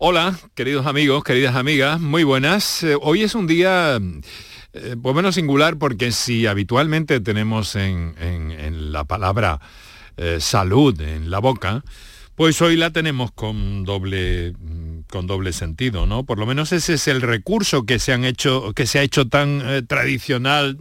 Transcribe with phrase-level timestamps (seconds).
[0.00, 2.84] Hola, queridos amigos, queridas amigas, muy buenas.
[2.84, 3.98] Eh, hoy es un día,
[4.72, 9.60] eh, pues menos singular, porque si habitualmente tenemos en, la palabra
[10.16, 11.82] eh, salud en la boca,
[12.36, 14.54] pues hoy la tenemos con doble,
[15.10, 16.22] con doble sentido, ¿no?
[16.22, 19.26] Por lo menos ese es el recurso que se, han hecho, que se ha hecho
[19.26, 20.78] tan tradicional,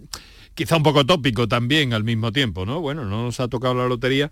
[0.53, 2.81] quizá un poco tópico también al mismo tiempo, ¿no?
[2.81, 4.29] Bueno, no nos ha tocado la lotería,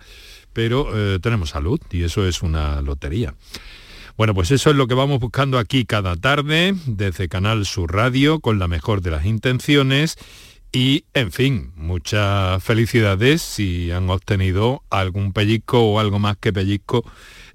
[0.54, 3.34] pero tenemos salud y eso es una lotería.
[4.18, 8.40] Bueno, pues eso es lo que vamos buscando aquí cada tarde desde Canal Sur Radio
[8.40, 10.16] con la mejor de las intenciones
[10.72, 17.04] y, en fin, muchas felicidades si han obtenido algún pellizco o algo más que pellizco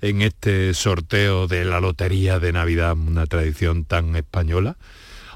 [0.02, 4.76] en este sorteo de la Lotería de Navidad, una tradición tan española.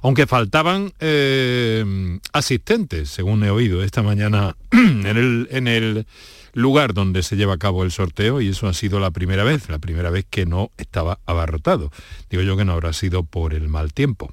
[0.03, 6.07] Aunque faltaban eh, asistentes, según he oído esta mañana en el, en el
[6.55, 9.69] lugar donde se lleva a cabo el sorteo y eso ha sido la primera vez,
[9.69, 11.91] la primera vez que no estaba abarrotado.
[12.31, 14.33] Digo yo que no habrá sido por el mal tiempo,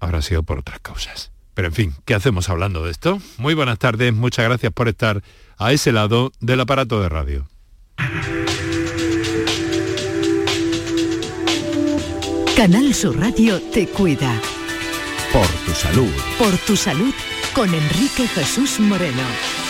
[0.00, 1.32] habrá sido por otras causas.
[1.54, 3.20] Pero en fin, ¿qué hacemos hablando de esto?
[3.38, 5.22] Muy buenas tardes, muchas gracias por estar
[5.56, 7.48] a ese lado del aparato de radio.
[12.56, 14.40] Canal Sur Radio te cuida.
[15.32, 16.12] Por tu salud.
[16.38, 17.14] Por tu salud
[17.54, 19.67] con Enrique Jesús Moreno.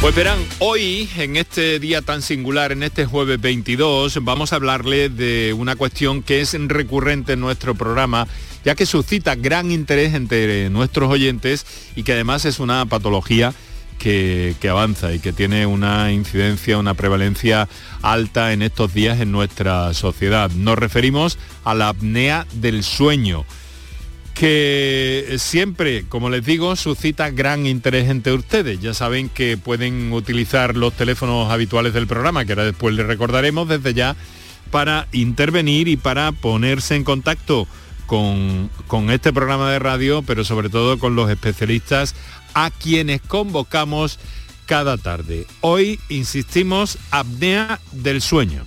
[0.00, 5.08] Pues verán, hoy, en este día tan singular, en este jueves 22, vamos a hablarle
[5.08, 8.28] de una cuestión que es recurrente en nuestro programa,
[8.64, 13.54] ya que suscita gran interés entre nuestros oyentes y que además es una patología
[13.98, 17.66] que, que, avanza y que tiene una incidencia, una prevalencia
[18.02, 20.50] alta en estos días en nuestra sociedad.
[20.50, 23.46] Nos referimos a la apnea del sueño
[24.36, 28.78] que siempre, como les digo, suscita gran interés entre ustedes.
[28.80, 33.66] Ya saben que pueden utilizar los teléfonos habituales del programa, que ahora después les recordaremos
[33.66, 34.14] desde ya,
[34.70, 37.66] para intervenir y para ponerse en contacto
[38.04, 42.14] con, con este programa de radio, pero sobre todo con los especialistas
[42.52, 44.18] a quienes convocamos
[44.66, 45.46] cada tarde.
[45.62, 48.66] Hoy insistimos, apnea del sueño.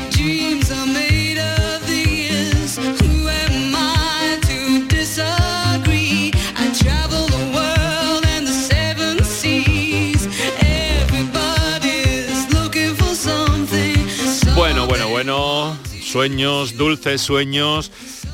[16.11, 17.91] Sueños, dulces sueños,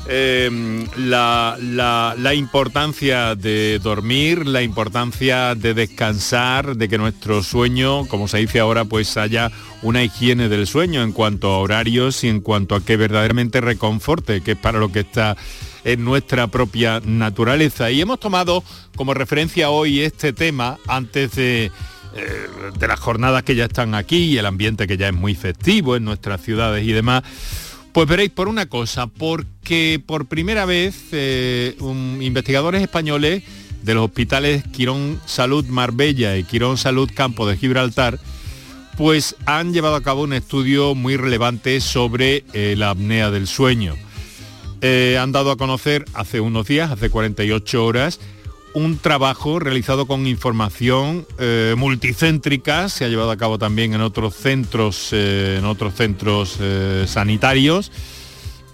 [0.08, 0.50] eh,
[0.96, 8.38] la, la, importancia de dormir, la importancia de descansar, de que nuestro sueño, como se
[8.38, 9.52] dice ahora, pues haya
[9.82, 14.40] una higiene del sueño en cuanto a horarios y en cuanto a que verdaderamente reconforte,
[14.40, 15.36] que es para lo que está
[15.84, 17.92] en nuestra propia naturaleza.
[17.92, 18.64] Y hemos tomado
[18.96, 21.70] como referencia hoy este tema antes de
[22.14, 25.34] eh, de las jornadas que ya están aquí y el ambiente que ya es muy
[25.34, 27.22] festivo en nuestras ciudades y demás,
[27.98, 33.42] pues veréis por una cosa, porque por primera vez eh, investigadores españoles
[33.82, 38.20] de los hospitales Quirón Salud Marbella y Quirón Salud Campo de Gibraltar,
[38.96, 43.96] pues han llevado a cabo un estudio muy relevante sobre eh, la apnea del sueño.
[44.80, 48.20] Eh, han dado a conocer hace unos días, hace 48 horas,
[48.78, 54.34] un trabajo realizado con información eh, multicéntrica, se ha llevado a cabo también en otros
[54.34, 57.90] centros, eh, en otros centros eh, sanitarios.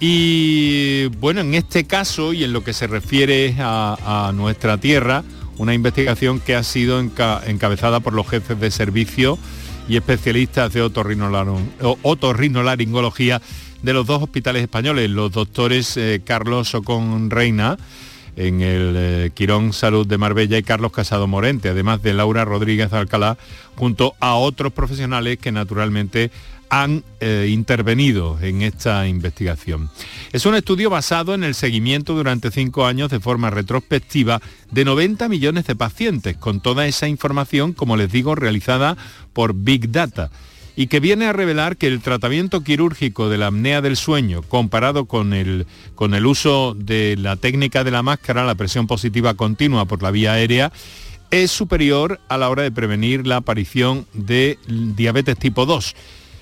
[0.00, 5.24] Y bueno, en este caso y en lo que se refiere a, nuestra tierra,
[5.56, 9.38] una investigación que ha sido encabezada por los jefes de servicio
[9.88, 13.40] y especialistas de otorrinolaringología
[13.82, 17.78] de los dos hospitales españoles, los doctores Carlos Ocon Reina,
[18.36, 22.92] en el eh, Quirón Salud de Marbella y Carlos Casado Morente, además de Laura Rodríguez
[22.92, 23.36] Alcalá,
[23.76, 26.30] junto a otros profesionales que naturalmente
[26.70, 29.90] han eh, intervenido en esta investigación.
[30.32, 34.40] Es un estudio basado en el seguimiento durante cinco años de forma retrospectiva
[34.70, 38.96] de 90 millones de pacientes, con toda esa información, como les digo, realizada
[39.32, 40.30] por Big Data
[40.76, 45.06] y que viene a revelar que el tratamiento quirúrgico de la apnea del sueño comparado
[45.06, 49.84] con el, con el uso de la técnica de la máscara, la presión positiva continua
[49.84, 50.72] por la vía aérea,
[51.30, 55.94] es superior a la hora de prevenir la aparición de diabetes tipo 2.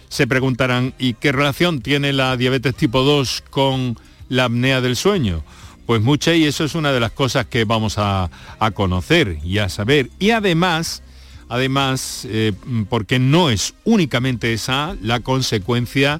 [0.08, 3.99] Se preguntarán, ¿y qué relación tiene la diabetes tipo 2 con
[4.29, 5.43] la apnea del sueño?
[5.87, 8.31] Pues mucha y eso es una de las cosas que vamos a,
[8.75, 10.11] conocer y a saber.
[10.19, 11.02] Y además,
[11.53, 12.55] además, eh,
[12.89, 16.19] porque no es únicamente esa la consecuencia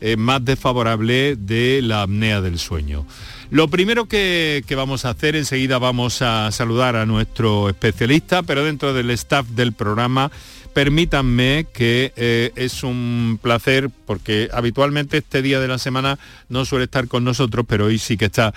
[0.00, 3.06] eh, más desfavorable de la apnea del sueño.
[3.50, 8.92] Lo primero que, vamos a hacer, enseguida vamos a saludar a nuestro especialista, pero dentro
[8.92, 10.32] del staff del programa,
[10.74, 16.18] permítanme que eh, es un placer, porque habitualmente este día de la semana
[16.48, 18.52] no suele estar con nosotros, pero hoy sí que está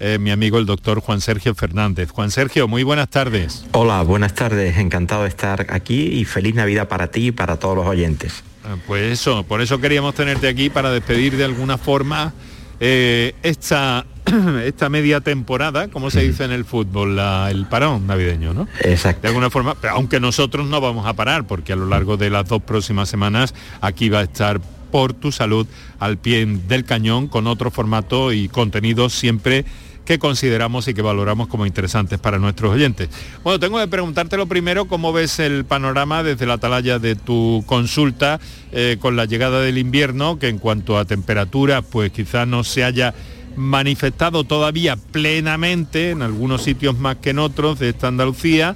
[0.00, 2.10] eh, mi amigo el doctor Juan Sergio Fernández.
[2.10, 3.66] Juan Sergio, muy buenas tardes.
[3.72, 7.76] Hola, buenas tardes, encantado de estar aquí y feliz Navidad para ti y para todos
[7.76, 8.42] los oyentes.
[8.64, 12.32] Ah, pues eso, por eso queríamos tenerte aquí para despedir de alguna forma
[12.80, 14.06] eh, esta,
[14.64, 17.18] esta media temporada, como se dice en el fútbol,
[17.50, 18.68] el parón navideño, ¿no?
[18.80, 19.20] Exacto.
[19.20, 22.48] De alguna forma, aunque nosotros no vamos a parar, porque a lo largo de las
[22.48, 25.66] dos próximas semanas aquí va a estar por tu salud
[25.98, 29.64] al pie del cañón con otro formato y contenido siempre
[30.10, 33.08] que consideramos y que valoramos como interesantes para nuestros oyentes.
[33.44, 37.62] Bueno, tengo que preguntarte lo primero, ¿cómo ves el panorama desde la atalaya de tu
[37.64, 38.40] consulta
[38.72, 42.82] eh, con la llegada del invierno, que en cuanto a temperatura, pues quizás no se
[42.82, 43.14] haya
[43.54, 48.74] manifestado todavía plenamente, en algunos sitios más que en otros de esta Andalucía,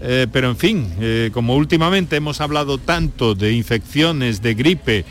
[0.00, 5.04] eh, pero en fin, eh, como últimamente hemos hablado tanto de infecciones, de gripe,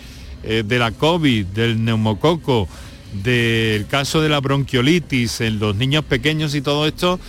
[0.43, 2.67] de la COVID, del neumococo,
[3.11, 7.19] del caso de la bronquiolitis en los niños pequeños y todo esto,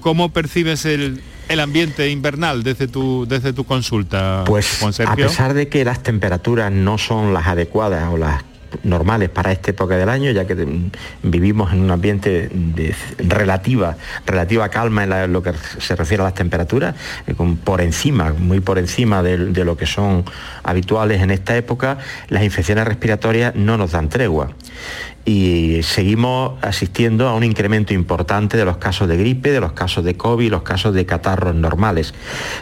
[0.00, 1.22] ¿cómo percibes el,
[1.60, 6.98] ambiente invernal desde tu, desde tu consulta, pues, A pesar de que las temperaturas no
[6.98, 8.42] son las adecuadas o las
[8.82, 10.66] normales para esta época del año, ya que
[11.22, 13.96] vivimos en un ambiente de relativa,
[14.26, 16.94] relativa calma en, lo que se refiere a las temperaturas,
[17.26, 17.34] eh,
[17.64, 20.24] por encima, muy por encima de, lo que son
[20.62, 21.98] habituales en esta época,
[22.28, 24.50] las infecciones respiratorias no nos dan tregua
[25.26, 30.04] y seguimos asistiendo a un incremento importante de los casos de gripe, de los casos
[30.04, 32.14] de COVID, los casos de catarros normales.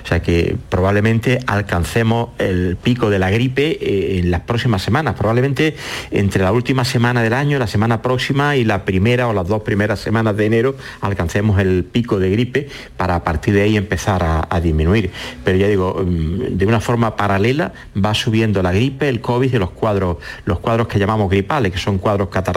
[0.02, 5.14] O sea que probablemente alcancemos el pico de la gripe eh, en las próximas semanas,
[5.14, 5.76] probablemente
[6.10, 9.62] entre la última semana del año, la semana próxima y la primera o las dos
[9.62, 14.22] primeras semanas de enero alcancemos el pico de gripe para a partir de ahí empezar
[14.24, 15.10] a, disminuir.
[15.44, 17.72] Pero ya digo, mm, de una forma paralela
[18.02, 21.78] va subiendo la gripe, el COVID y los cuadros, los cuadros que llamamos gripales, que
[21.78, 22.53] son cuadros catarros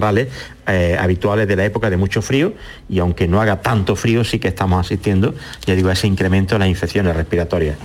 [0.68, 2.54] eh, habituales de la época de mucho frío
[2.90, 5.34] y aunque no haga tanto frío sí que estamos asistiendo,
[5.66, 7.78] ya digo, a ese incremento en las infecciones respiratorias.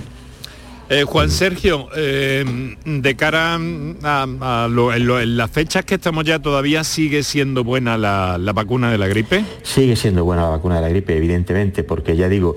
[0.88, 2.44] Eh, Juan Sergio, eh,
[2.84, 8.90] de cara a, en, las fechas que estamos ya, ¿todavía sigue siendo buena la, vacuna
[8.90, 9.44] de la gripe?
[9.62, 12.56] Sigue siendo buena la vacuna de la gripe, evidentemente, porque ya digo,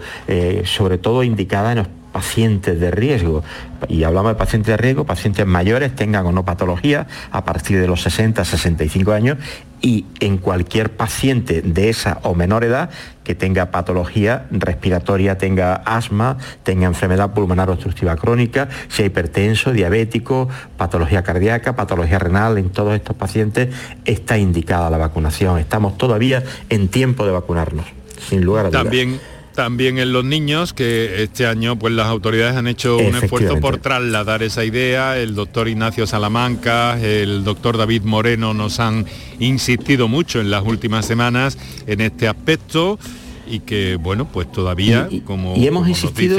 [0.65, 3.43] sobre todo indicada en los pacientes de riesgo.
[3.89, 7.87] Y hablamos de pacientes de riesgo, pacientes mayores, tengan o no patología, a partir de
[7.87, 9.37] los 60, 65 años,
[9.81, 12.89] y en cualquier paciente de esa o menor edad
[13.25, 20.47] que tenga patología respiratoria, tenga asma, tenga enfermedad pulmonar obstructiva crónica, sea hipertenso, diabético,
[20.77, 23.75] patología cardíaca, patología renal, en todos estos pacientes
[24.05, 25.59] está indicada la vacunación.
[25.59, 27.87] Estamos todavía en tiempo de vacunarnos,
[28.29, 28.83] sin lugar a dudas.
[28.83, 29.19] También
[29.55, 33.77] también en los niños, que este año pues las autoridades han hecho un esfuerzo por
[33.77, 35.17] trasladar esa idea.
[35.17, 39.05] El doctor Ignacio Salamanca, el doctor David Moreno nos han
[39.39, 41.57] insistido mucho en las últimas semanas
[41.87, 42.99] en este aspecto
[43.47, 46.37] y que bueno, pues todavía, como, y hemos insistido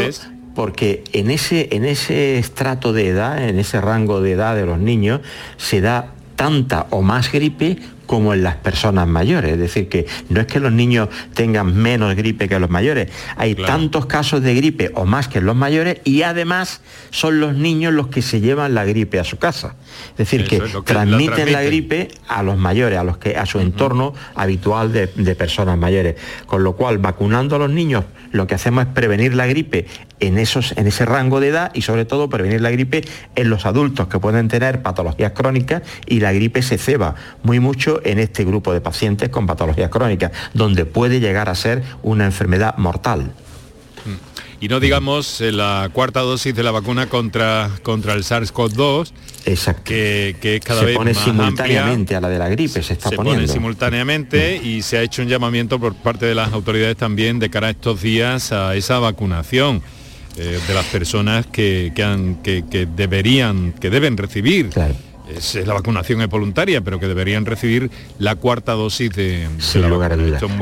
[0.55, 4.79] porque en ese, en ese estrato de edad, en ese rango de edad de los
[4.79, 5.21] niños,
[5.59, 9.53] se da tanta o más gripe como en las personas mayores.
[9.53, 13.11] Es decir, que no es que los niños tengan menos gripe que los mayores.
[13.37, 17.55] Hay tantos casos de gripe o más que en los mayores y además son los
[17.55, 19.77] niños los que se llevan la gripe a su casa.
[20.13, 24.15] Es decir, que, transmiten la, gripe a los mayores, a los que a su entorno
[24.35, 26.17] habitual de, de personas mayores.
[26.47, 29.87] Con lo cual, vacunando a los niños lo que hacemos es prevenir la gripe
[30.21, 33.67] en, esos, en ese rango de edad y sobre todo prevenir la gripe en los
[33.67, 38.45] adultos que pueden tener patologías crónicas y la gripe se ceba muy mucho en este
[38.45, 43.33] grupo de pacientes con patologías crónicas, donde puede llegar a ser una enfermedad mortal.
[44.59, 49.13] Y no digamos eh, la cuarta dosis de la vacuna contra, contra el SARS-CoV-2,
[49.85, 53.11] que, que, es cada se vez pone simultáneamente a la de la gripe, se está
[53.11, 53.43] poniendo.
[53.43, 57.51] pone simultáneamente y se ha hecho un llamamiento por parte de las autoridades también de
[57.51, 59.83] cara a estos días a esa vacunación.
[60.39, 64.69] Eh, de las personas que, han, que, deberían, que deben recibir.
[65.29, 70.13] Es, la vacunación es voluntaria, pero que deberían recibir la cuarta dosis de, la lugar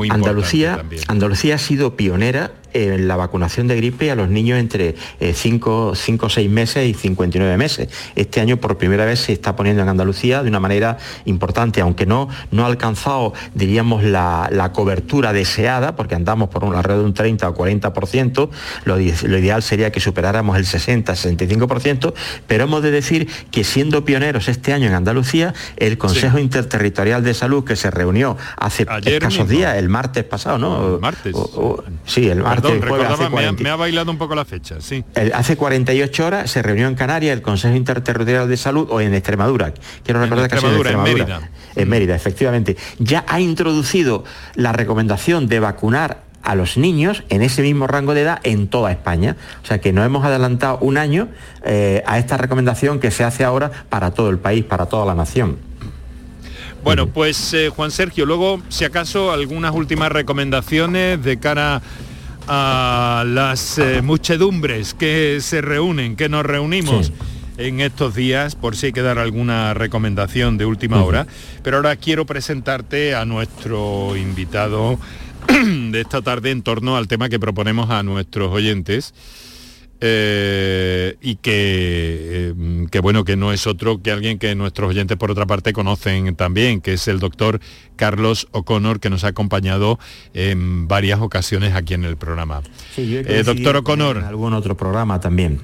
[0.09, 4.95] Andalucía, Andalucía ha sido pionera en la vacunación de gripe a los niños entre
[5.33, 7.87] 5 o 6 meses y 59 meses.
[8.15, 12.05] Este año por primera vez se está poniendo en Andalucía de una manera importante, aunque
[12.05, 17.13] no, no ha alcanzado, diríamos, la, cobertura deseada, porque andamos por un alrededor de un
[17.13, 18.49] 30 o 40%,
[18.83, 22.13] lo, lo ideal sería que superáramos el 60-65%,
[22.47, 27.33] pero hemos de decir que siendo pioneros este año en Andalucía, el Consejo Interterritorial de
[27.33, 30.95] Salud que se reunió hace escasos días, el martes pasado, ¿no?
[30.95, 31.35] El martes.
[32.05, 32.64] sí, el martes.
[32.69, 35.03] Me, ha, bailado un poco la fecha, sí.
[35.33, 39.73] hace 48 horas se reunió en Canarias el Consejo Interterritorial de Salud o en Extremadura.
[40.03, 41.49] Quiero recordar que en En Mérida.
[41.75, 42.77] En Mérida, efectivamente.
[42.99, 44.23] Ya ha introducido
[44.55, 48.91] la recomendación de vacunar a los niños en ese mismo rango de edad en toda
[48.91, 49.35] España.
[49.63, 51.27] O sea que nos hemos adelantado un año
[51.63, 55.15] eh, a esta recomendación que se hace ahora para todo el país, para toda la
[55.15, 55.57] nación.
[56.83, 61.81] Bueno, pues eh, Juan Sergio, luego, si acaso, algunas últimas recomendaciones de cara
[62.47, 67.11] a las eh, muchedumbres que se reúnen, que nos reunimos.
[67.57, 71.25] en estos días, por si hay que dar alguna recomendación de última hora.
[71.63, 74.99] Pero ahora quiero presentarte a nuestro invitado
[75.47, 79.13] de esta tarde en torno al tema que proponemos a nuestros oyentes.
[80.07, 85.17] Eh, y que, eh, que, bueno, que no es otro que alguien que nuestros oyentes
[85.17, 87.59] por otra parte conocen también, que es el doctor
[87.95, 89.97] Carlos O'Connor, que nos ha acompañado
[90.35, 92.61] en varias ocasiones aquí en el programa.
[92.97, 94.17] Eh, doctor O'Connor.
[94.17, 95.61] En algún otro programa también.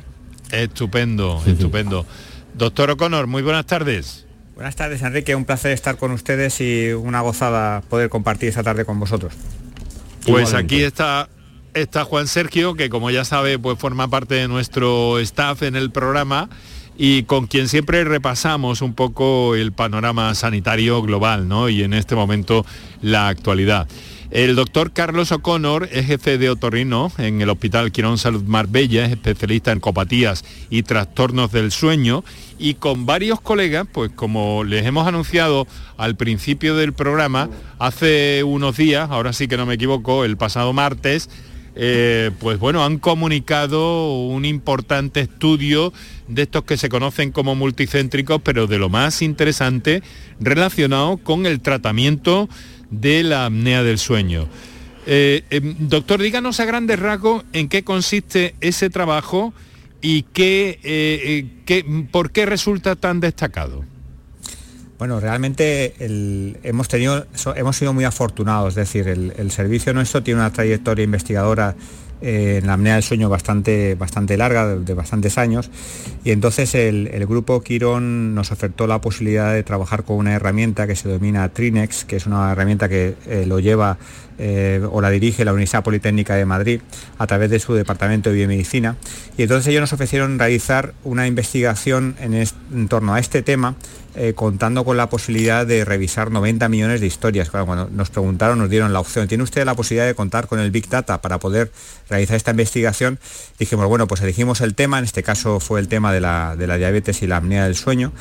[0.50, 2.08] Estupendo, estupendo.
[2.56, 4.26] Doctor O'Connor, muy buenas tardes.
[4.56, 5.36] Buenas tardes, Enrique.
[5.36, 9.36] Un placer estar con ustedes y una gozada poder compartir esta tarde con vosotros.
[10.26, 11.30] Pues aquí está
[11.74, 15.92] está Juan Sergio, que como ya sabe, pues forma parte de nuestro staff en el
[15.92, 16.50] programa
[16.98, 21.70] y con quien siempre repasamos un poco el panorama sanitario global, ¿no?
[21.70, 22.66] Y en este momento
[23.02, 23.88] la actualidad.
[24.30, 29.12] El doctor Carlos O'Connor es jefe de otorrino en el Hospital Quirón Salud Marbella, es
[29.12, 32.24] especialista en copatías y trastornos del sueño
[32.58, 38.78] y con varios colegas, pues como les hemos anunciado al principio del programa, hace unos
[38.78, 41.30] días, ahora sí que no me equivoco, el pasado martes,
[41.76, 45.94] eh, pues bueno, han comunicado un importante estudio
[46.28, 50.04] de estos que se conocen como multicéntricos, pero de lo más interesante
[50.40, 52.50] relacionado con el tratamiento
[52.90, 54.48] de la apnea del sueño.
[55.08, 59.54] Eh, em, doctor, díganos a grandes rasgos en qué consiste ese trabajo
[60.02, 63.86] y qué, eh, por qué resulta tan destacado.
[65.02, 65.96] Bueno, realmente
[66.62, 71.74] hemos, tenido, hemos sido muy afortunados, es decir, el, servicio nuestro tiene una trayectoria investigadora
[72.22, 75.72] eh, en la apnea del sueño bastante, bastante larga, de, bastantes años,
[76.24, 80.96] y entonces el, grupo Quirón nos ofertó la posibilidad de trabajar con una herramienta que
[80.96, 83.98] se denomina Trinex, que es una herramienta que eh, lo lleva
[84.38, 86.80] eh, o la dirige la Universidad Politécnica de Madrid
[87.18, 88.98] a través de su departamento de biomedicina,
[89.36, 93.76] y entonces ellos nos ofrecieron realizar una investigación en torno a este tema
[94.16, 97.50] eh, contando con la posibilidad de revisar 90 millones de historias.
[97.50, 100.72] Cuando nos preguntaron, nos dieron la opción, ¿tiene usted la posibilidad de contar con el
[100.72, 101.72] Big Data para poder
[102.10, 103.20] realizar esta investigación?
[103.58, 106.68] Dijimos, bueno, pues elegimos el tema, en este caso fue el tema de la, de
[106.68, 108.12] la diabetes y la apnea del sueño,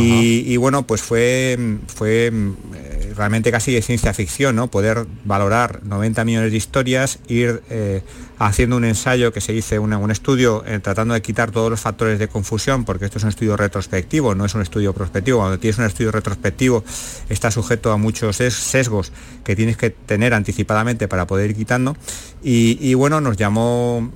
[0.00, 4.68] y, bueno, pues fue, fue eh, realmente casi de ciencia ficción, ¿no?
[4.68, 8.02] Poder valorar 90 millones de historias, ir eh,
[8.46, 12.18] haciendo un ensayo que se dice un, estudio eh, tratando de quitar todos los factores
[12.18, 15.38] de confusión, porque esto es un estudio retrospectivo, no es un estudio prospectivo.
[15.38, 16.84] Cuando tienes un estudio retrospectivo
[17.28, 19.12] está sujeto a muchos sesgos
[19.44, 21.96] que tienes que tener anticipadamente para poder ir quitando.
[22.44, 24.10] Y, bueno, nos llamó,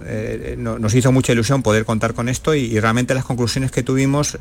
[0.56, 4.37] nos hizo mucha ilusión poder contar con esto y, realmente las conclusiones que tuvimos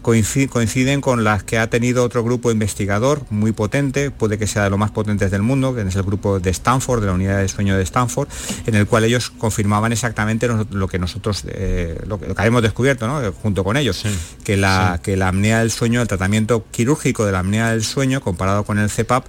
[0.00, 4.64] coinciden coinciden con las que ha tenido otro grupo investigador muy potente, puede que sea
[4.64, 7.38] de los más potentes del mundo, que es el grupo de Stanford, de la unidad
[7.38, 8.28] de sueño de Stanford,
[8.66, 13.64] en el cual ellos confirmaban exactamente lo que nosotros, eh, lo, que, habíamos descubierto junto
[13.64, 14.04] con ellos,
[14.44, 18.20] que, la, que la apnea del sueño, el tratamiento quirúrgico de la apnea del sueño
[18.20, 19.24] comparado con el CEPAP,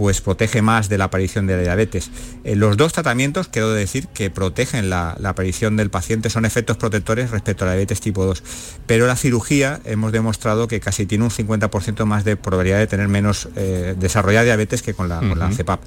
[0.00, 2.10] pues protege más de la aparición de la diabetes.
[2.44, 7.30] Eh, los dos tratamientos, quiero decir, que protegen la, aparición del paciente son efectos protectores
[7.30, 8.42] respecto a la diabetes tipo 2.
[8.86, 13.08] Pero la cirugía hemos demostrado que casi tiene un 50% más de probabilidad de tener
[13.08, 15.82] menos eh, desarrollada diabetes que con la, CEPAP.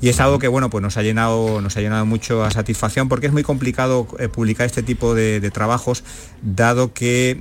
[0.00, 3.08] Y es algo que bueno, pues nos ha llenado, nos ha llenado mucho a satisfacción
[3.08, 6.02] porque es muy complicado eh, publicar este tipo de, trabajos,
[6.42, 7.40] dado que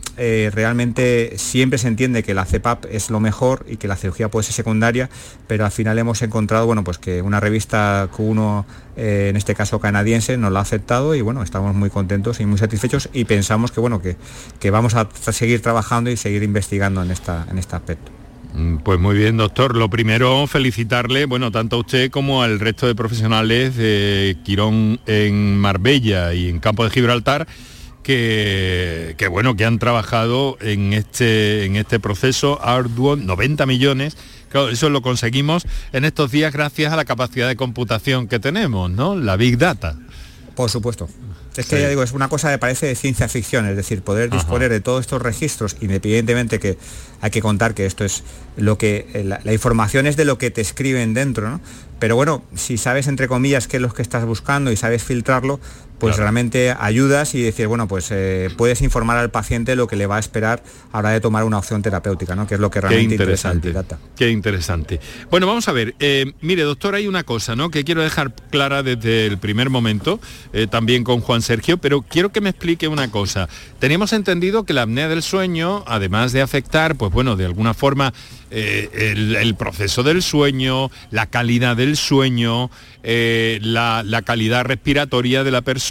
[0.54, 4.44] realmente siempre se entiende que la CEPAP es lo mejor y que la cirugía puede
[4.44, 5.10] ser secundaria,
[5.48, 8.66] pero al final hemos encontrado bueno, pues que una revista Q1,
[8.98, 12.46] eh, en este caso canadiense, nos la ha aceptado y bueno, estamos muy contentos y
[12.46, 14.18] muy satisfechos y pensamos que, bueno, que,
[14.60, 18.15] que vamos a seguir trabajando y seguir investigando en, esta, en este aspecto.
[18.56, 19.76] Mm, pues muy bien, doctor.
[19.76, 25.58] Lo primero, felicitarle, bueno, tanto a usted como al resto de profesionales de Quirón en
[25.58, 27.48] Marbella y en Campo de Gibraltar,
[28.02, 34.16] que, bueno, que han trabajado en este, en este proceso arduo, 90 millones.
[34.72, 39.16] Eso lo conseguimos en estos días gracias a la capacidad de computación que tenemos, ¿no?
[39.16, 39.98] La Big Data.
[40.56, 41.10] Por supuesto.
[41.58, 44.30] Es que ya digo, es una cosa que parece de ciencia ficción, es decir, poder
[44.30, 46.78] disponer de todos estos registros, independientemente que
[47.22, 48.24] hay que contar que esto es
[48.58, 51.62] lo que eh, la, información es de lo que te escriben dentro, ¿no?
[52.00, 55.60] Pero bueno, si sabes entre comillas qué es lo que estás buscando y sabes filtrarlo,
[56.00, 60.08] pues realmente ayudas y decir, bueno, pues eh, puedes informar al paciente lo que le
[60.08, 62.48] va a esperar a hora de tomar una opción terapéutica, ¿no?
[62.48, 63.68] Que es lo que realmente Qué interesante.
[63.70, 65.00] Interesa Qué interesante.
[65.30, 65.96] Bueno, vamos a ver.
[66.00, 67.70] Eh, mire, doctor, hay una cosa, ¿no?
[67.70, 70.20] Que quiero dejar clara desde el primer momento,
[70.70, 73.50] también con Juan Sergio, pero quiero que me explique una cosa.
[73.80, 78.14] Teníamos entendido que la apnea del sueño, además de afectar, pues bueno, de alguna forma
[78.52, 78.90] eh,
[79.42, 82.70] el, proceso del sueño, la calidad del sueño,
[83.04, 85.85] eh, la, calidad respiratoria de la persona,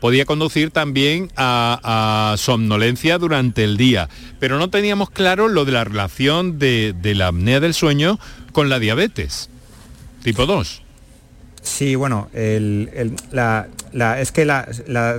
[0.00, 4.08] podía conducir también a, somnolencia durante el día.
[4.40, 8.18] Pero no teníamos claro lo de la relación de, la apnea del sueño
[8.52, 9.50] con la diabetes,
[10.22, 10.82] tipo 2.
[11.62, 12.28] Sí, bueno,
[13.32, 13.68] la,
[14.20, 14.66] es que la,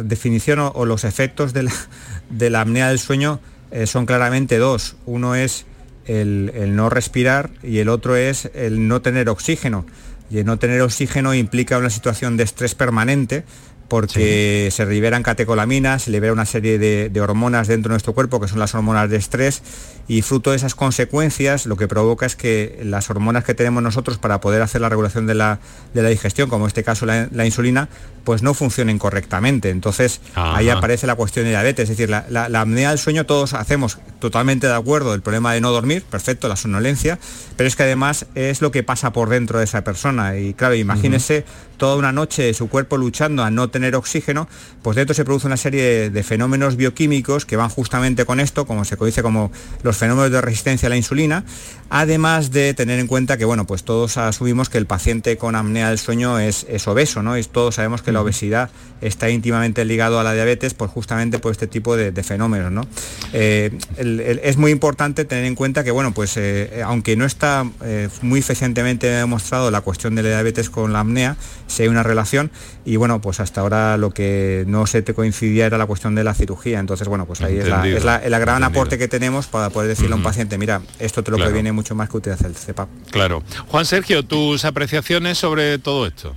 [0.03, 3.39] definición o, los efectos de la, apnea del sueño
[3.71, 4.95] eh, son claramente dos.
[5.05, 5.65] Uno es
[6.05, 9.85] el, no respirar y el otro es el no tener oxígeno.
[10.29, 13.43] Y el no tener oxígeno implica una situación de estrés permanente
[13.87, 18.47] porque se liberan catecolaminas, se libera una serie de, hormonas dentro de nuestro cuerpo, que
[18.47, 19.61] son las hormonas de estrés,
[20.07, 24.17] y fruto de esas consecuencias lo que provoca es que las hormonas que tenemos nosotros
[24.17, 25.59] para poder hacer la regulación de la,
[25.93, 27.89] digestión, como en este caso la, insulina,
[28.23, 29.69] pues no funcionen correctamente.
[29.69, 33.53] Entonces ahí aparece la cuestión de diabetes, es decir, la, la, apnea del sueño todos
[33.53, 37.19] hacemos totalmente de acuerdo el problema de no dormir, perfecto, la somnolencia,
[37.57, 40.37] pero es que además es lo que pasa por dentro de esa persona.
[40.37, 41.45] Y claro, imagínese
[41.77, 44.47] toda una noche su cuerpo luchando a no tener oxígeno,
[44.81, 48.85] pues dentro se produce una serie de, fenómenos bioquímicos que van justamente con esto, como
[48.85, 49.51] se conoce como
[49.83, 51.43] los fenómenos de resistencia a la insulina,
[51.89, 55.89] además de tener en cuenta que, bueno, pues todos asumimos que el paciente con apnea
[55.89, 57.37] del sueño es, obeso, ¿no?
[57.37, 58.69] Y todos sabemos que la obesidad
[59.01, 62.87] está íntimamente ligado a la diabetes, pues justamente por este tipo de, fenómenos, ¿no?
[63.33, 67.44] Eh, es muy importante tener en cuenta que, bueno, pues eh, aunque no está
[67.83, 72.03] eh, muy eficientemente demostrado la cuestión de la diabetes con la apnea, si hay una
[72.03, 72.51] relación
[72.85, 76.23] y bueno, pues hasta ahora lo que no se te coincidía era la cuestión de
[76.23, 79.89] la cirugía, entonces bueno, pues ahí es, la, el gran aporte que tenemos para poder
[79.89, 82.89] decirle a un paciente, mira, esto te lo previene mucho más que utilizar el CEPAP.
[83.11, 83.43] Claro.
[83.67, 86.35] Juan Sergio, tus apreciaciones sobre todo esto.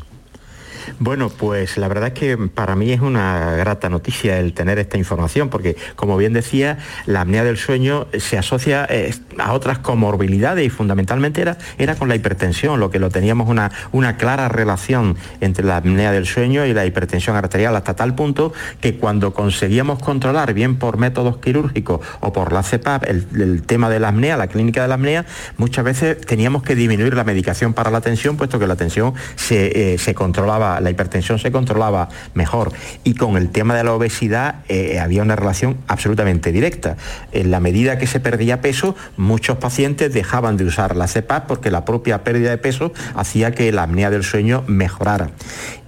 [0.99, 4.99] Bueno, pues la verdad es que para mí es una grata noticia el tener esta
[4.99, 10.67] información, porque como bien decía, la apnea del sueño se asocia eh, a otras comorbilidades
[10.67, 15.17] y fundamentalmente era, era con la hipertensión, lo que lo teníamos una, una clara relación
[15.41, 20.01] entre la apnea del sueño y la hipertensión arterial, hasta tal punto que cuando conseguíamos
[20.01, 24.47] controlar, bien por métodos quirúrgicos o por la CEPAP, el, tema de la apnea, la
[24.47, 28.59] clínica de la apnea, muchas veces teníamos que disminuir la medicación para la tensión, puesto
[28.59, 32.73] que la tensión se, eh, se controlaba la hipertensión se controlaba mejor.
[33.05, 36.97] Y con el tema de la obesidad eh, había una relación absolutamente directa.
[37.33, 41.71] En la medida que se perdía peso, muchos pacientes dejaban de usar la CEPAP porque
[41.71, 45.31] la propia pérdida de peso hacía que la apnea del sueño mejorara.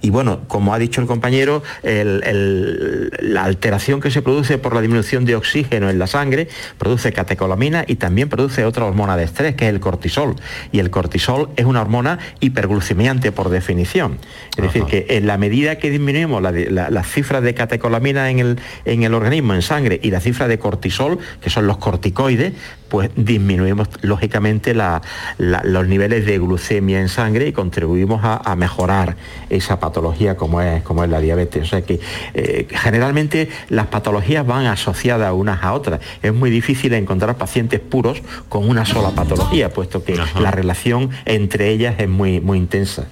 [0.01, 5.25] Y bueno, como ha dicho el compañero, la alteración que se produce por la disminución
[5.25, 9.67] de oxígeno en la sangre produce catecolamina y también produce otra hormona de estrés, que
[9.67, 10.35] es el cortisol.
[10.71, 14.17] Y el cortisol es una hormona hiperglucemiante por definición.
[14.57, 19.03] Es decir, que en la medida que disminuimos las cifras de catecolamina en el, en
[19.03, 22.53] el organismo, en sangre, y la cifra de cortisol, que son los corticoides,
[22.91, 29.15] pues disminuimos lógicamente los niveles de glucemia en sangre y contribuimos a, mejorar
[29.49, 29.90] esa patología
[30.37, 31.63] como es, como es la diabetes.
[31.63, 31.99] O sea que
[32.33, 35.99] eh, generalmente las patologías van asociadas unas a otras.
[36.21, 41.69] Es muy difícil encontrar pacientes puros con una sola patología, puesto que la relación entre
[41.69, 43.05] ellas es muy, muy intensa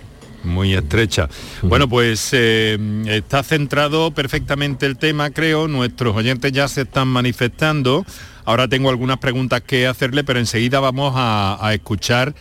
[0.44, 1.30] muy estrecha.
[1.62, 5.68] Bueno, pues eh, está centrado perfectamente el tema, creo.
[5.68, 8.06] Nuestros oyentes ya se están manifestando.
[8.46, 12.34] Ahora tengo algunas preguntas que hacerle, pero enseguida vamos a, escuchar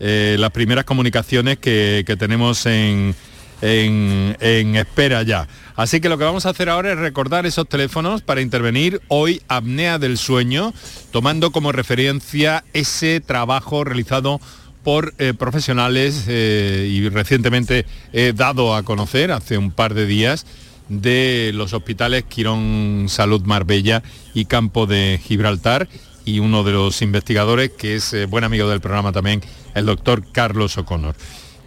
[0.00, 3.14] eh, las primeras comunicaciones que, tenemos en,
[3.64, 5.48] en, espera ya.
[5.74, 9.40] Así que lo que vamos a hacer ahora es recordar esos teléfonos para intervenir hoy
[9.48, 10.72] apnea del sueño,
[11.10, 14.40] tomando como referencia ese trabajo realizado
[14.82, 20.46] por eh, profesionales eh, y recientemente he dado a conocer hace un par de días
[20.90, 24.02] de los hospitales Quirón Salud Marbella
[24.34, 25.88] y Campo de Gibraltar
[26.26, 29.42] y uno de los investigadores que es eh, buen amigo del programa también,
[29.74, 31.14] el doctor Carlos O'Connor.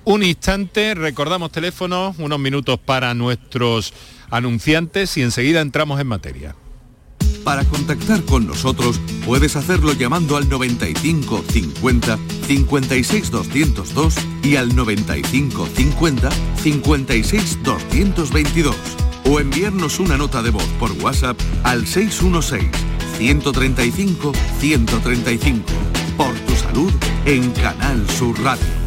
[0.10, 3.94] Un instante, recordamos teléfono, unos minutos para nuestros
[4.30, 6.56] anunciantes y enseguida entramos en materia.
[7.44, 12.18] Para contactar con nosotros puedes hacerlo llamando al 95 50
[12.48, 16.30] 56 202 y al 95 50
[16.64, 18.76] 56 222
[19.26, 22.64] o enviarnos una nota de voz por WhatsApp al 616
[23.18, 25.64] 135 135.
[26.16, 26.94] Por tu salud
[27.26, 28.87] en Canal Sur Radio.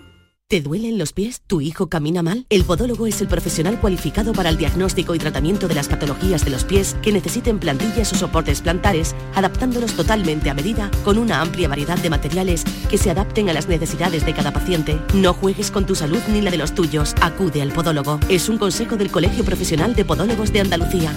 [0.51, 1.41] ¿Te duelen los pies?
[1.47, 2.45] ¿Tu hijo camina mal?
[2.49, 6.51] El podólogo es el profesional cualificado para el diagnóstico y tratamiento de las patologías de
[6.51, 11.69] los pies que necesiten plantillas o soportes plantares, adaptándolos totalmente a medida con una amplia
[11.69, 14.99] variedad de materiales que se adapten a las necesidades de cada paciente.
[15.13, 17.15] No juegues con tu salud ni la de los tuyos.
[17.21, 18.19] Acude al podólogo.
[18.27, 21.13] Es un consejo del Colegio Profesional de Podólogos de Andalucía.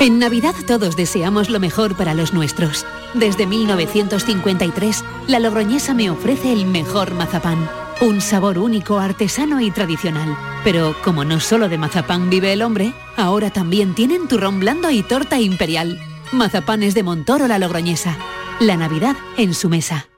[0.00, 2.86] En Navidad todos deseamos lo mejor para los nuestros.
[3.12, 7.68] Desde 1953, la Logroñesa me ofrece el mejor mazapán
[8.00, 10.36] un sabor único, artesano y tradicional.
[10.64, 15.02] Pero como no solo de mazapán vive el hombre, ahora también tienen turrón blando y
[15.02, 15.98] torta imperial.
[16.32, 18.16] Mazapanes de Montoro la Logroñesa.
[18.60, 20.08] La Navidad en su mesa.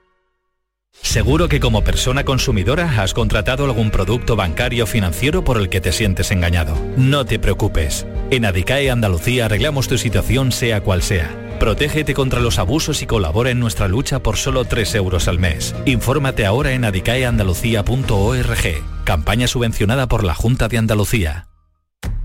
[1.01, 5.92] Seguro que como persona consumidora has contratado algún producto bancario financiero por el que te
[5.92, 6.77] sientes engañado.
[6.97, 8.07] No te preocupes.
[8.33, 11.31] En Adicae Andalucía arreglamos tu situación sea cual sea.
[11.61, 15.75] Protégete contra los abusos y colabora en nuestra lucha por solo 3 euros al mes.
[15.85, 19.05] Infórmate ahora en adicaeandalucía.org.
[19.05, 21.52] Campaña subvencionada por la Junta de Andalucía.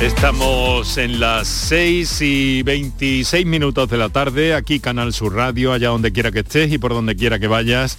[0.00, 5.88] Estamos en las 6 y 26 minutos de la tarde, aquí Canal Sur Radio, allá
[5.88, 7.98] donde quiera que estés y por donde quiera que vayas.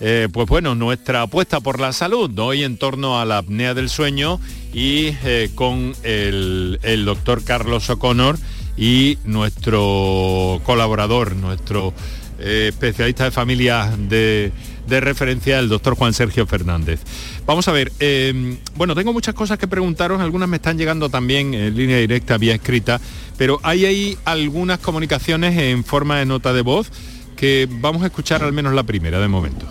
[0.00, 3.88] Eh, pues bueno, nuestra apuesta por la salud, hoy en torno a la apnea del
[3.88, 4.38] sueño
[4.72, 8.38] y eh, con el, doctor Carlos O'Connor
[8.76, 11.92] y nuestro colaborador, nuestro
[12.38, 14.52] eh, especialista de familia de,
[14.88, 17.00] referencia, el doctor Juan Sergio Fernández.
[17.46, 21.54] Vamos a ver, em, bueno, tengo muchas cosas que preguntaros, algunas me están llegando también
[21.54, 23.00] en línea directa, vía escrita,
[23.36, 26.90] pero hay ahí algunas comunicaciones en forma de nota de voz
[27.36, 29.66] que vamos a escuchar al menos la primera de momento.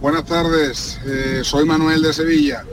[0.00, 2.64] Buenas tardes, eh, soy Manuel de Sevilla.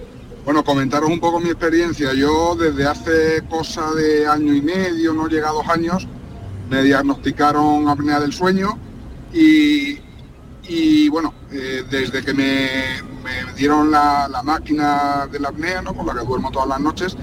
[0.45, 2.13] Bueno, comentaros un poco mi experiencia.
[2.13, 6.05] Yo desde hace cosa de año y medio, no llega dos años,
[6.69, 8.77] me diagnosticaron apnea del sueño
[9.33, 13.01] y, bueno, eh, desde que me,
[13.55, 15.93] dieron la, máquina de la apnea, ¿no?
[15.93, 17.17] con la que duermo todas las noches,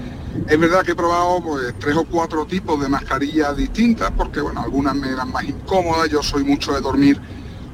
[0.47, 4.61] es verdad que he probado pues, tres o cuatro tipos de mascarillas distintas, porque bueno,
[4.61, 7.19] algunas me eran más incómodas, yo soy mucho de dormir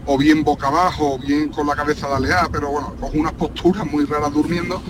[0.05, 3.85] o bien boca abajo o bien con la cabeza daleada, pero bueno, cojo unas posturas
[3.85, 4.81] muy raras durmiendo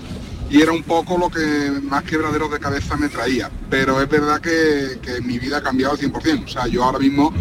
[0.50, 3.50] y era un poco lo que más quebraderos de cabeza me traía.
[3.68, 6.44] Pero es verdad que, mi vida ha cambiado al 100%.
[6.44, 7.32] O sea, yo ahora mismo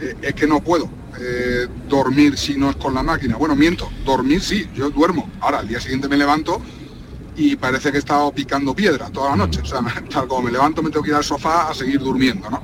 [0.00, 0.90] eh, es que no puedo
[1.20, 3.36] eh, dormir si no es con la máquina.
[3.36, 5.30] Bueno, miento, dormir sí, yo duermo.
[5.40, 6.60] Ahora, al día siguiente me levanto
[7.36, 9.60] y parece que he estado picando piedra toda la noche.
[9.62, 12.50] O sea, tal como me levanto me tengo que ir al sofá a seguir durmiendo,
[12.50, 12.62] ¿no?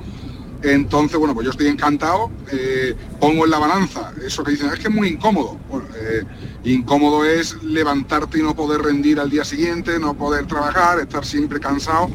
[0.61, 4.79] Entonces, bueno, pues yo estoy encantado, eh, pongo en la balanza eso que dicen, es
[4.79, 5.57] que es muy incómodo.
[5.95, 6.23] Eh,
[6.63, 11.59] incómodo es levantarte y no poder rendir al día siguiente, no poder trabajar, estar siempre
[11.59, 12.09] cansado,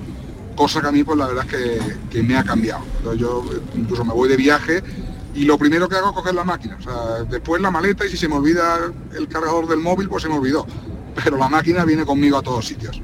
[0.57, 2.83] cosa que a mí pues la verdad es que, me ha cambiado.
[3.17, 3.45] Yo
[3.77, 4.83] incluso me voy de viaje
[5.35, 8.11] y lo primero que hago es coger la máquina, o sea, después la maleta y
[8.11, 10.67] si se me olvida el cargador del móvil, pues se me olvidó.
[11.25, 13.01] Pero la máquina viene conmigo a todos sitios.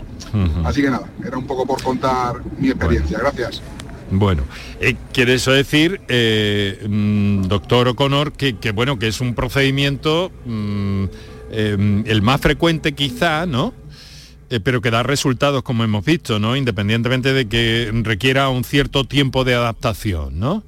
[0.64, 3.18] Así que nada, era un poco por contar mi experiencia.
[3.18, 3.62] Gracias.
[4.10, 4.44] Bueno,
[4.80, 11.04] eh, quiere eso decir, eh, mm, doctor O'Connor, que, bueno, que es un procedimiento mm,
[11.50, 13.72] eh, el más frecuente quizá, ¿no?
[14.62, 16.54] pero que da resultados como hemos visto, ¿no?
[16.54, 20.62] Independientemente de que requiera un cierto tiempo de adaptación, ¿no?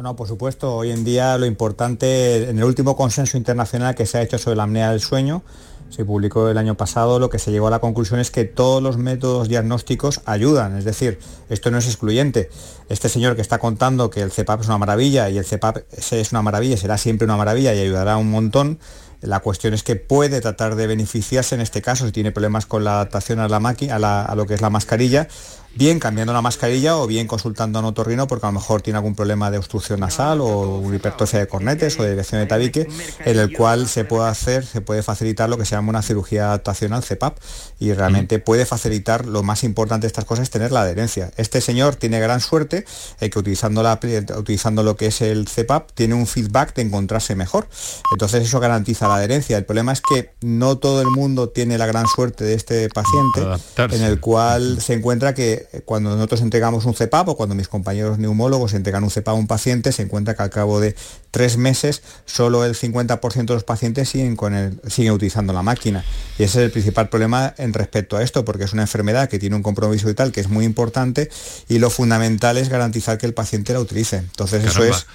[0.00, 4.16] No, por supuesto, hoy en día lo importante, en el último consenso internacional que se
[4.16, 5.42] ha hecho sobre la apnea del sueño,
[5.90, 8.82] se publicó el año pasado, lo que se llegó a la conclusión es que todos
[8.82, 11.18] los métodos diagnósticos ayudan, es decir,
[11.50, 12.48] esto no es excluyente.
[12.88, 16.32] Este señor que está contando que el CEPAP es una maravilla y el CEPAP es
[16.32, 18.78] una maravilla, será siempre una maravilla y ayudará un montón,
[19.20, 22.84] la cuestión es que puede tratar de beneficiarse en este caso si tiene problemas con
[22.84, 25.28] la adaptación a la a, lo que es la mascarilla,
[25.74, 28.98] bien cambiando la mascarilla o bien consultando a un otorrino porque a lo mejor tiene
[28.98, 32.88] algún problema de obstrucción nasal o una hipertrofia de cornetes o de dirección de tabique,
[33.24, 36.46] en el cual se puede hacer, se puede facilitar lo que se llama una cirugía
[36.46, 37.38] adaptacional CEPAP
[37.78, 41.30] y realmente puede facilitar, lo más importante de estas cosas es tener la adherencia.
[41.36, 42.84] Este señor tiene gran suerte
[43.18, 43.98] que utilizando, la,
[44.36, 47.68] utilizando lo que es el CEPAP tiene un feedback de encontrarse mejor.
[48.12, 49.56] Entonces eso garantiza la adherencia.
[49.56, 53.42] El problema es que no todo el mundo tiene la gran suerte de este paciente
[53.76, 58.18] en el cual se encuentra que cuando nosotros entregamos un CEPAP o cuando mis compañeros
[58.18, 60.94] neumólogos entregan un CEPAP a un paciente, se encuentra que al cabo de
[61.30, 66.04] tres meses solo el 50% de los pacientes siguen, con el, siguen utilizando la máquina.
[66.38, 69.38] Y ese es el principal problema en respecto a esto, porque es una enfermedad que
[69.38, 71.30] tiene un compromiso vital que es muy importante
[71.68, 74.18] y lo fundamental es garantizar que el paciente la utilice.
[74.18, 75.06] Entonces eso es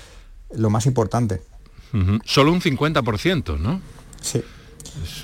[0.54, 1.42] lo más importante.
[2.26, 3.82] Solo un 50%, ¿no?
[4.22, 4.44] Sí.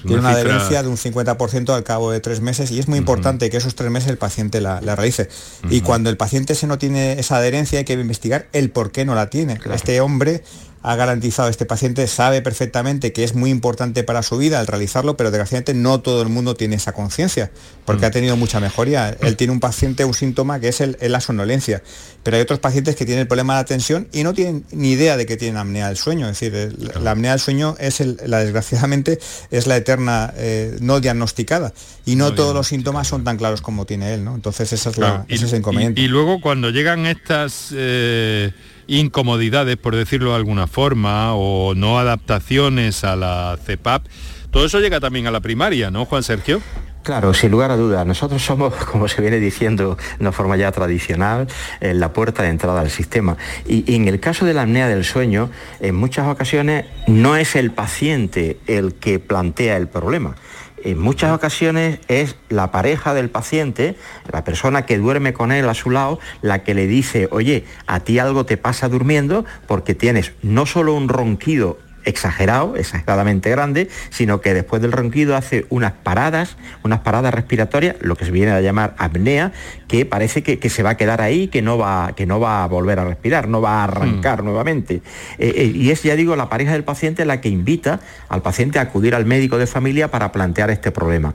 [0.04, 3.50] Tiene una adherencia de un 50% al cabo de tres meses y es muy importante
[3.50, 5.30] que esos tres meses el paciente la, realice.
[5.70, 9.06] Y cuando el paciente se no tiene esa adherencia hay que investigar el por qué
[9.06, 9.60] no la tiene.
[9.74, 10.44] Este hombre
[10.84, 15.15] ha garantizado este paciente, sabe perfectamente que es muy importante para su vida el realizarlo,
[15.15, 17.52] pero desgraciadamente no todo el mundo tiene esa conciencia,
[17.86, 18.08] porque mm.
[18.08, 19.15] ha tenido mucha mejoría.
[19.22, 21.84] Él tiene un paciente, un síntoma que es el, la somnolencia,
[22.24, 24.91] pero hay otros pacientes que tienen el problema de la tensión y no tienen ni
[24.91, 26.28] idea de que tienen apnea del sueño.
[26.30, 29.20] Es decir, la apnea del sueño es la desgraciadamente
[29.52, 31.74] es la eterna eh, no diagnosticada
[32.06, 34.36] y no, todos los síntomas son tan claros como tiene él, ¿no?
[34.36, 36.02] Entonces esa es la, ese es el inconveniente.
[36.02, 38.52] Y, luego cuando llegan estas eh,
[38.91, 44.06] incomodidades, por decirlo de alguna forma, o no adaptaciones a la CEPAP,
[44.51, 46.62] todo eso llega también a la primaria, ¿no, Juan Sergio?
[47.04, 48.06] Claro, sin lugar a dudas.
[48.06, 51.47] Nosotros somos, como se viene diciendo de una forma ya tradicional,
[51.80, 53.38] eh, la puerta de entrada al sistema.
[53.65, 55.49] Y, en el caso de la apnea del sueño,
[55.80, 60.36] en muchas ocasiones no es el paciente el que plantea el problema.
[60.84, 63.96] En muchas ocasiones es la pareja del paciente,
[64.32, 68.00] la persona que duerme con él a su lado, la que le dice, oye, a
[68.00, 74.41] ti algo te pasa durmiendo porque tienes no solo un ronquido exagerado, exageradamente grande, sino
[74.41, 78.62] que después del ronquido hace unas paradas, unas paradas respiratorias, lo que se viene a
[78.62, 79.52] llamar apnea,
[79.91, 82.67] que parece que, se va a quedar ahí, que no va, que no va a
[82.67, 84.45] volver a respirar, no va a arrancar mm.
[84.45, 85.01] nuevamente.
[85.38, 87.99] Eh, eh, y es, ya digo, la pareja del paciente la que invita
[88.30, 91.34] al paciente a acudir al médico de familia para plantear este problema.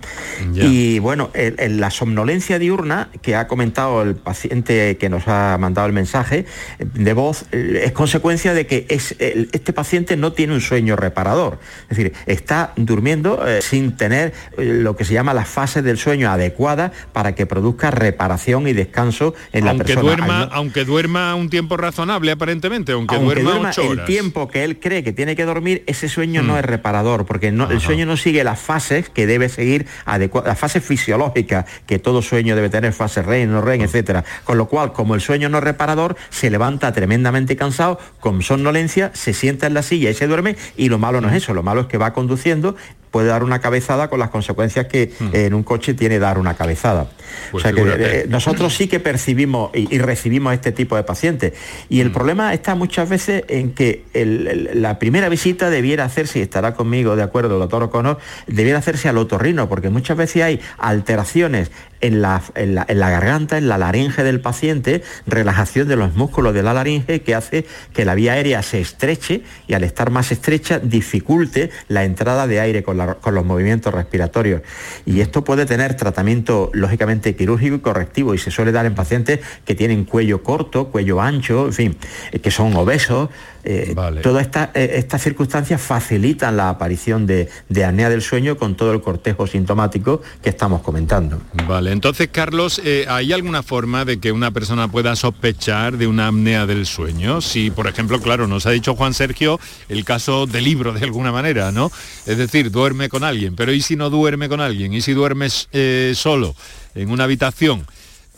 [0.54, 5.92] Y bueno, la somnolencia diurna que ha comentado el paciente que nos ha mandado el
[5.92, 6.46] mensaje
[6.78, 11.58] de voz eh, es consecuencia de que es, este paciente no tiene un sueño reparador.
[11.90, 16.92] Es decir, está durmiendo sin tener lo que se llama las fases del sueño adecuadas
[17.12, 20.02] para que produzca reparación y descanso en la persona.
[20.02, 25.12] Duerma, Aunque duerma un tiempo razonable aparentemente, aunque, duerma, El tiempo que él cree que
[25.12, 26.58] tiene que dormir, ese sueño no mm.
[26.58, 30.84] es reparador, porque no, el sueño no sigue las fases que debe seguir, las fases
[30.84, 34.24] fisiológicas, que todo sueño debe tener, fase REM, no REM, etcétera.
[34.44, 39.10] Con lo cual, como el sueño no es reparador, se levanta tremendamente cansado, con somnolencia,
[39.14, 41.62] se sienta en la silla y se duerme, y lo malo no es eso, lo
[41.62, 42.76] malo es que va conduciendo
[43.10, 45.28] puede dar una cabezada con las consecuencias que hmm.
[45.32, 47.08] en un coche tiene dar una cabezada.
[47.50, 51.52] Pues o sea que eh, nosotros sí que percibimos y, recibimos este tipo de pacientes.
[51.88, 52.12] Y el hmm.
[52.12, 57.22] problema está muchas veces en que la primera visita debiera hacerse, y estará conmigo de
[57.22, 62.42] acuerdo el doctor O'Connor, debiera hacerse al otorrino, porque muchas veces hay alteraciones en la,
[62.54, 67.20] en, la, garganta, en la laringe del paciente, relajación de los músculos de la laringe
[67.22, 72.04] que hace que la vía aérea se estreche y al estar más estrecha dificulte la
[72.04, 74.62] entrada de aire con, los movimientos respiratorios.
[75.04, 79.40] Y esto puede tener tratamiento lógicamente quirúrgico y correctivo y se suele dar en pacientes
[79.64, 81.96] que tienen cuello corto, cuello ancho, en fin,
[82.32, 83.28] eh, que son obesos,
[83.68, 88.92] eh, todas eh, estas circunstancias facilitan la aparición de, de apnea del sueño con todo
[88.92, 91.40] el cortejo sintomático que estamos comentando.
[91.66, 96.28] Vale, entonces Carlos, eh, ¿hay alguna forma de que una persona pueda sospechar de una
[96.28, 97.40] apnea del sueño?
[97.40, 101.32] Si, por ejemplo, claro, nos ha dicho Juan Sergio el caso del libro de alguna
[101.32, 101.90] manera, ¿no?
[102.24, 104.92] Es decir, duerme con alguien, pero ¿y si no duerme con alguien?
[104.92, 105.68] ¿Y si duermes
[106.14, 106.54] solo?
[106.96, 107.86] en una habitación,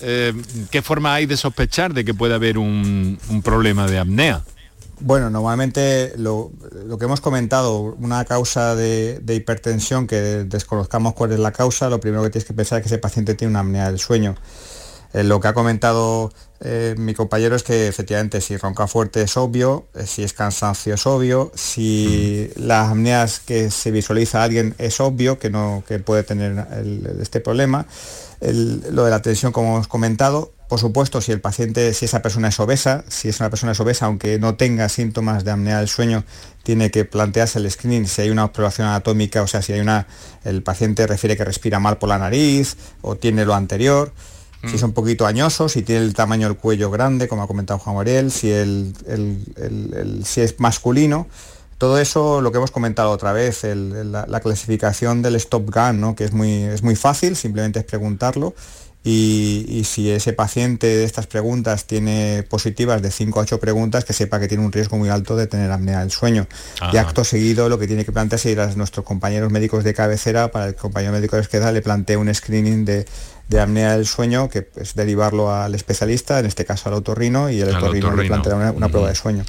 [0.01, 0.33] eh,
[0.71, 4.43] ¿qué forma hay de sospechar de que puede haber un, un problema de apnea?
[5.01, 6.51] Bueno, normalmente lo,
[6.99, 12.23] que hemos comentado, una causa de, hipertensión que desconozcamos cuál es la causa, lo primero
[12.25, 14.35] que tienes que pensar es que ese paciente tiene una apnea del sueño.
[15.15, 19.37] Eh, lo que ha comentado eh, mi compañero es que efectivamente si ronca fuerte es
[19.37, 24.75] obvio, eh, si es cansancio es obvio, si las apneas que se visualiza a alguien
[24.79, 26.67] es obvio que, no, que puede tener
[27.21, 27.87] este problema.
[28.41, 32.49] lo de la tensión como hemos comentado, por supuesto, si el paciente, si esa persona
[32.49, 35.89] es obesa, si es una persona es obesa, aunque no tenga síntomas de apnea del
[35.89, 36.25] sueño,
[36.63, 40.07] tiene que plantearse el screening si hay una observación anatómica, o sea, si hay una,
[40.45, 44.13] el paciente refiere que respira mal por la nariz o tiene lo anterior,
[44.67, 47.79] si es un poquito añoso, si tiene el tamaño del cuello grande, como ha comentado
[47.79, 48.93] Juan Mariel, si, el,
[50.25, 51.27] si es masculino.
[51.79, 56.17] Todo eso, lo que hemos comentado otra vez, la, clasificación del stop gun, ¿no?
[56.17, 58.55] que es muy, es muy fácil, simplemente es preguntarlo
[59.05, 64.13] y, si ese paciente de estas preguntas tiene positivas de 5 a 8 preguntas, que
[64.13, 66.47] sepa que tiene un riesgo muy alto de tener apnea del sueño.
[66.93, 70.51] Y acto seguido lo que tiene que plantearse ir a nuestros compañeros médicos de cabecera,
[70.51, 73.07] para el compañero médico de izquierda le plantee un screening de,
[73.57, 77.75] apnea del sueño, que es derivarlo al especialista, en este caso al otorrino, y el
[77.75, 79.45] otorrino, le planteará una, prueba de sueño.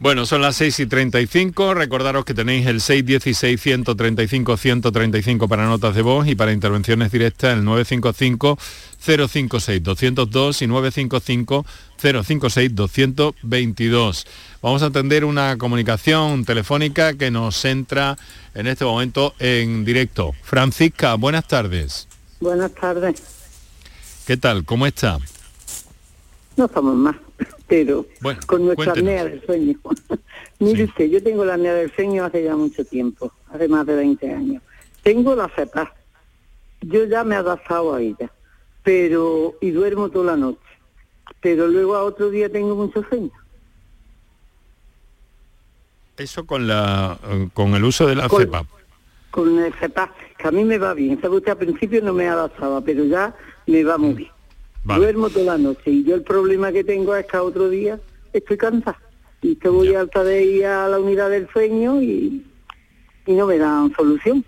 [0.00, 1.74] Bueno, son las 6 y 35.
[1.74, 8.56] Recordaros que tenéis el 616-135-135 para notas de voz y para intervenciones directas el 955
[9.00, 14.26] 056 202 y 955 056 222.
[14.62, 18.16] Vamos a atender una comunicación telefónica que nos entra
[18.54, 20.30] en este momento en directo.
[20.42, 22.06] Francisca, buenas tardes.
[22.40, 23.37] Buenas tardes.
[24.28, 24.62] ¿Qué tal?
[24.66, 25.18] ¿Cómo está?
[26.58, 27.16] No estamos más,
[27.66, 28.04] pero
[28.44, 29.78] con nuestra apnea del sueño.
[30.58, 33.96] Mire usted, yo tengo la apnea del sueño hace ya mucho tiempo, hace más de
[33.96, 34.62] 20 años.
[35.02, 35.94] Tengo la cepa.
[36.82, 38.30] Yo ya me he adaptado a ella
[38.82, 40.60] pero y duermo toda la noche.
[41.40, 43.30] Pero luego a otro día tengo mucho sueño.
[46.18, 47.18] Eso con la
[47.54, 48.66] con el uso de la CEPAP.
[49.30, 51.18] Con el CEPAP, que a mí me va bien.
[51.18, 53.34] Sabe usted, al principio no me adaptaba, pero ya
[53.68, 54.30] me va muy bien.
[54.84, 58.00] Duermo toda la noche y yo el problema que tengo es que a otro día
[58.32, 58.98] estoy cansada.
[59.42, 62.44] Y que voy alta de ir a la unidad del sueño y,
[63.26, 64.44] y no me dan solución.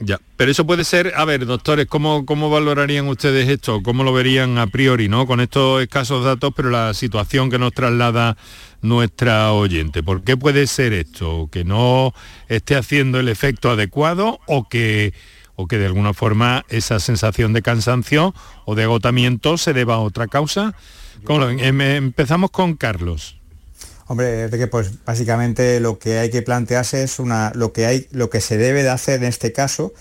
[0.00, 3.82] Ya, pero eso puede ser, a ver, doctores, ¿cómo, ¿cómo valorarían ustedes esto?
[3.82, 5.26] ¿Cómo lo verían a priori, no?
[5.26, 8.36] Con estos escasos datos, pero la situación que nos traslada
[8.80, 10.04] nuestra oyente.
[10.04, 11.48] ¿Por qué puede ser esto?
[11.50, 12.14] ¿Que no
[12.46, 15.14] esté haciendo el efecto adecuado o que,
[15.58, 18.32] o que de alguna forma esa sensación de cansancio
[18.64, 20.72] o de agotamiento se deba a otra causa?
[21.28, 23.36] Em, empezamos con Carlos.
[24.06, 28.40] Hombre, pues básicamente lo que hay que plantearse es una, lo que hay, lo que
[28.40, 29.92] se debe de hacer en este caso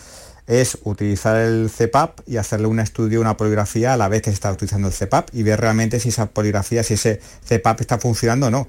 [0.45, 4.35] es utilizar el CEPAP y hacerle un estudio, una poligrafía a la vez que se
[4.35, 8.45] está utilizando el CEPAP y ver realmente si esa poligrafía, si ese CEPAP está funcionando
[8.45, 8.67] o no.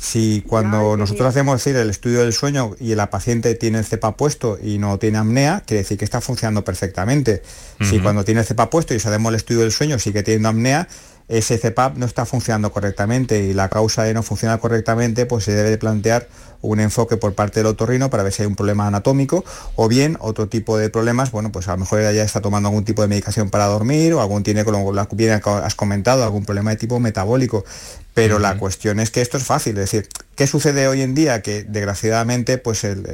[0.00, 4.16] Si cuando nosotros hacemos decir, el estudio del sueño y la paciente tiene el CEPAP
[4.16, 7.42] puesto y no tiene apnea, quiere decir que está funcionando perfectamente.
[7.82, 10.88] Si cuando tiene el CEPAP puesto y hacemos el estudio del sueño sigue teniendo apnea,
[11.30, 15.52] ese CEPAP no está funcionando correctamente y la causa de no funcionar correctamente, pues se
[15.52, 16.28] debe de plantear
[16.60, 19.44] un enfoque por parte del otorrino para ver si hay un problema anatómico
[19.76, 22.68] o bien otro tipo de problemas, bueno, pues a lo mejor ella ya está tomando
[22.68, 26.70] algún tipo de medicación para dormir o algún tiene, como bien has comentado, algún problema
[26.70, 27.64] de tipo metabólico.
[28.12, 30.08] Pero la cuestión es que esto es fácil, es decir,
[30.40, 31.42] ¿qué sucede hoy en día?
[31.42, 33.04] Que desgraciadamente pues el,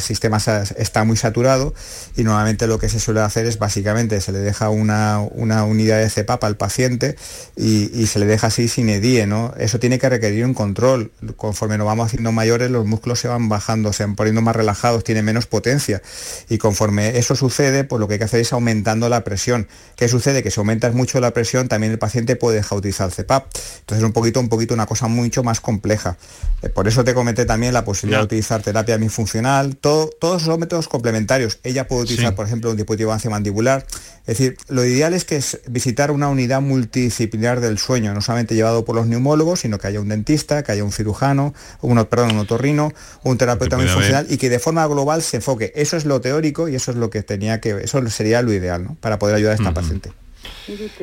[0.00, 1.74] sistema está muy saturado
[2.16, 6.10] y normalmente lo que se suele hacer es básicamente se le deja una, unidad de
[6.10, 7.14] CEPAP al paciente
[7.54, 9.54] y, se le deja así sin EDIE, ¿no?
[9.58, 11.12] Eso tiene que requerir un control.
[11.36, 15.04] Conforme nos vamos haciendo mayores, los músculos se van bajando, se van poniendo más relajados,
[15.04, 16.02] tienen menos potencia.
[16.48, 19.68] Y conforme eso sucede, pues lo que hay que hacer es aumentando la presión.
[19.94, 20.42] ¿Qué sucede?
[20.42, 23.44] Que si aumentas mucho la presión, también el paciente puede dejar utilizar el CEPAP.
[23.80, 25.75] Entonces es un poquito, un poquito una cosa mucho más compleja.
[26.62, 30.58] Eh, por eso te comenté también la posibilidad de utilizar terapia bifuncional, todo, todos son
[30.58, 31.58] métodos complementarios.
[31.62, 33.86] Ella puede utilizar, por ejemplo, un dispositivo mandibular.
[34.20, 38.54] Es decir, lo ideal es que es visitar una unidad multidisciplinar del sueño, no solamente
[38.54, 42.32] llevado por los neumólogos, sino que haya un dentista, que haya un cirujano, un, perdón,
[42.32, 45.72] un otorrino, un terapeuta bifuncional y que de forma global se enfoque.
[45.76, 48.82] Eso es lo teórico y eso es lo que tenía que, eso sería lo ideal,
[48.82, 48.96] ¿no?
[49.00, 50.10] Para poder ayudar a esta paciente.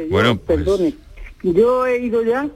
[0.10, 0.96] bueno, pues perdone.
[1.44, 2.50] Yo he ido ya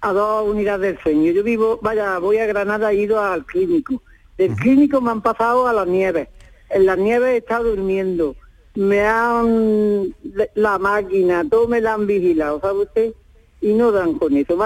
[0.00, 1.32] a dos unidades del sueño.
[1.32, 4.02] Yo vivo, vaya, voy a Granada, he ido al clínico.
[4.36, 6.28] Del clínico me han pasado a las nieves.
[6.70, 8.36] En las nieves he estado durmiendo.
[8.74, 10.14] Me han,
[10.54, 13.12] la máquina, todo me la han vigilado, ¿sabe usted?
[13.60, 14.56] Y no dan con eso.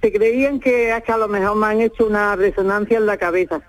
[0.00, 3.60] Se creían que hasta a lo mejor me han hecho una resonancia en la cabeza,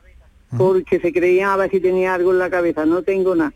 [0.57, 2.85] porque se creían a ver si tenía algo en la cabeza.
[2.85, 3.53] No tengo nada.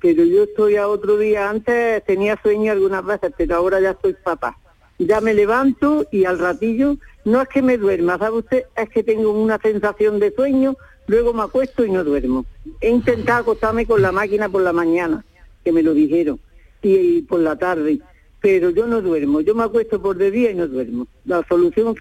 [0.00, 4.12] pero yo estoy a otro día, antes tenía sueño algunas veces, pero ahora ya estoy
[4.12, 4.58] papá.
[5.00, 8.64] Ya me levanto y al ratillo, no es que me duerma, ¿sabe usted?
[8.76, 10.76] Es que tengo una sensación de sueño,
[11.06, 12.44] luego me acuesto y no duermo.
[12.82, 15.24] He intentado acostarme con la máquina por la mañana,
[15.64, 16.38] que me lo dijeron,
[16.82, 18.00] y, por la tarde,
[18.42, 21.06] pero yo no duermo, yo me acuesto por de día y no duermo.
[21.24, 21.94] La solución,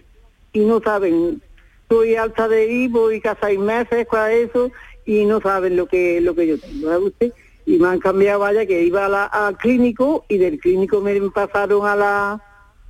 [0.52, 1.42] y no saben,
[1.84, 4.72] estoy alta de ir, voy casi seis meses para eso,
[5.06, 7.34] y no saben lo que, lo que yo tengo, ¿sabe usted?
[7.66, 11.96] y me han cambiado, vaya, que iba al clínico y del clínico me pasaron a
[11.96, 12.42] la,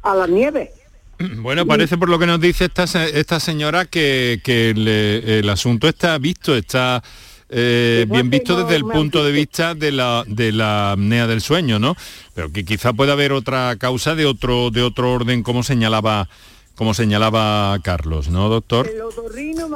[0.03, 0.71] a la nieve.
[1.37, 6.17] Bueno, parece por lo que nos dice esta, esta señora que, que el asunto está
[6.17, 7.03] visto, está
[7.49, 11.79] eh, bien visto desde el punto de vista de la, de la apnea del sueño,
[11.79, 11.95] ¿no?
[12.35, 16.29] Pero que quizá pueda haber otra causa de otro, de otro orden, como señalaba
[16.75, 18.89] como señalaba Carlos, ¿no, doctor?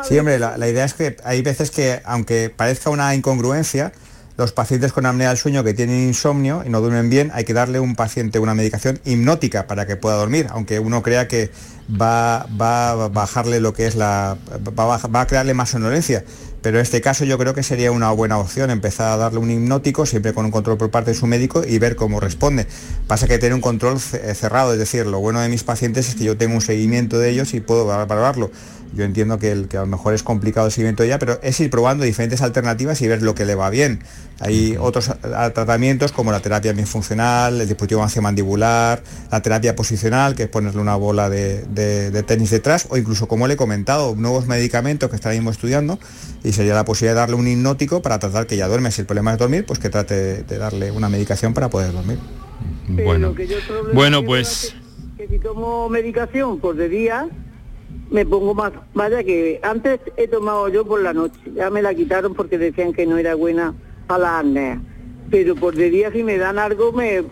[0.07, 3.91] Sí, hombre, la, la idea es que hay veces que, aunque parezca una incongruencia,
[4.37, 7.53] los pacientes con apnea del sueño que tienen insomnio y no duermen bien, hay que
[7.53, 11.51] darle a un paciente una medicación hipnótica para que pueda dormir, aunque uno crea que
[11.89, 14.37] va, va a bajarle lo que es la.
[14.77, 16.23] Va va a crearle más sonolencia.
[16.63, 19.51] Pero en este caso yo creo que sería una buena opción empezar a darle un
[19.51, 22.67] hipnótico, siempre con un control por parte de su médico y ver cómo responde.
[23.05, 26.23] Pasa que tener un control cerrado, es decir, lo bueno de mis pacientes es que
[26.23, 28.49] yo tengo un seguimiento de ellos y puedo valorarlo.
[28.95, 31.39] Yo entiendo que, el, que a lo mejor es complicado el seguimiento de ella, pero
[31.41, 34.03] es ir probando diferentes alternativas y ver lo que le va bien.
[34.39, 35.11] Hay otros
[35.53, 40.95] tratamientos como la terapia funcional, el dispositivo mandibular, la terapia posicional, que es ponerle una
[40.95, 45.97] bola de, tenis detrás, o incluso, como le he comentado, nuevos medicamentos que estaremos estudiando
[46.43, 48.91] y sería la posibilidad de darle un hipnótico para tratar que ella duerme.
[48.91, 52.19] Si el problema es dormir, pues que trate de darle una medicación para poder dormir.
[52.87, 53.33] Bueno,
[53.93, 54.75] bueno pues...
[55.17, 57.29] Que, si tomo medicación por de día,
[58.13, 61.95] me pongo más, vaya que antes he tomado yo por la noche, ya me la
[61.95, 63.73] quitaron porque decían que no era buena
[64.05, 64.79] para la apnea,
[65.31, 67.23] pero por de día si me dan algo me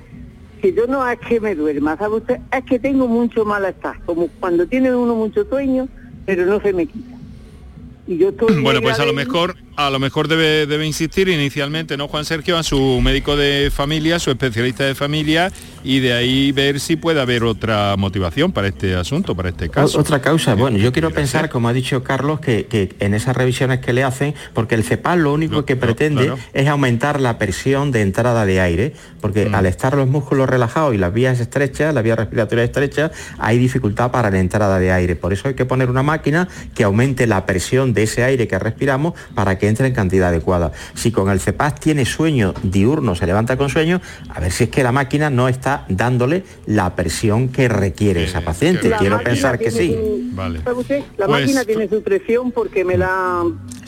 [0.59, 2.39] que yo no es que me duerma, ¿sabe usted?
[2.51, 5.87] Es que tengo mucho malestar, como cuando tiene uno mucho sueño,
[6.25, 7.15] pero no se me quita.
[8.07, 11.97] Y yo estoy bueno, pues a lo mejor a lo mejor debe, debe insistir inicialmente,
[11.97, 12.57] ¿no, Juan Sergio?
[12.57, 15.51] A su médico de familia, su especialista de familia,
[15.83, 19.99] y de ahí ver si puede haber otra motivación para este asunto, para este caso.
[19.99, 23.93] Otra causa, bueno, yo quiero pensar, como ha dicho Carlos, que, en esas revisiones que
[23.93, 28.45] le hacen, porque el CEPAL lo único que pretende es aumentar la presión de entrada
[28.45, 29.55] de aire, porque mm.
[29.55, 34.11] al estar los músculos relajados y las vías estrechas, las vías respiratorias estrechas, hay dificultad
[34.11, 35.15] para la entrada de aire.
[35.15, 38.59] Por eso hay que poner una máquina que aumente la presión de ese aire que
[38.59, 40.71] respiramos para que entre en cantidad adecuada.
[40.93, 44.69] Si con el CEPAS tiene sueño diurno, se levanta con sueño, a ver si es
[44.69, 48.91] que la máquina no está dándole la presión que requiere esa paciente.
[48.99, 49.95] Quiero pensar que sí.
[50.33, 50.59] Vale.
[51.17, 53.43] La pues máquina tiene su presión porque me la...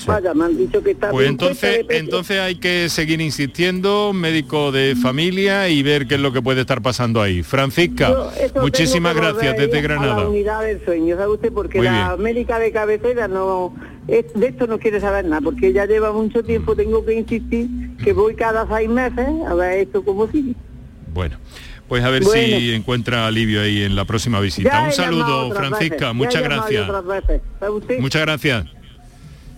[0.05, 1.11] Vaya, me han dicho que está...
[1.11, 6.33] Pues entonces, entonces hay que seguir insistiendo, médico de familia y ver qué es lo
[6.33, 7.43] que puede estar pasando ahí.
[7.43, 8.13] Francisca,
[8.59, 10.21] muchísimas gracias desde Granada.
[10.21, 11.53] la unidad del sueño, ¿sabe usted?
[11.53, 13.73] Porque la médica de cabecera no
[14.07, 17.67] de esto no quiere saber nada, porque ya lleva mucho tiempo, tengo que insistir
[18.03, 20.55] que voy cada seis meses a ver esto como sigue.
[21.13, 21.37] Bueno.
[21.87, 24.83] Pues a ver si encuentra alivio ahí en la próxima visita.
[24.83, 26.13] Un saludo, Francisca.
[26.13, 26.87] Muchas gracias.
[27.99, 28.65] Muchas gracias.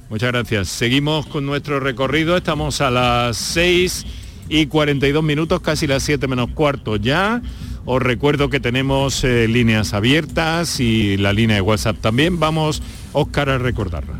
[0.09, 0.67] Muchas gracias.
[0.67, 2.35] Seguimos con nuestro recorrido.
[2.35, 4.05] Estamos a las 6
[4.49, 7.41] y 42 minutos, casi las 7 menos cuarto ya.
[7.85, 12.39] Os recuerdo que tenemos eh, líneas abiertas y la línea de WhatsApp también.
[12.39, 12.81] Vamos,
[13.13, 14.19] Óscar, a recordarla.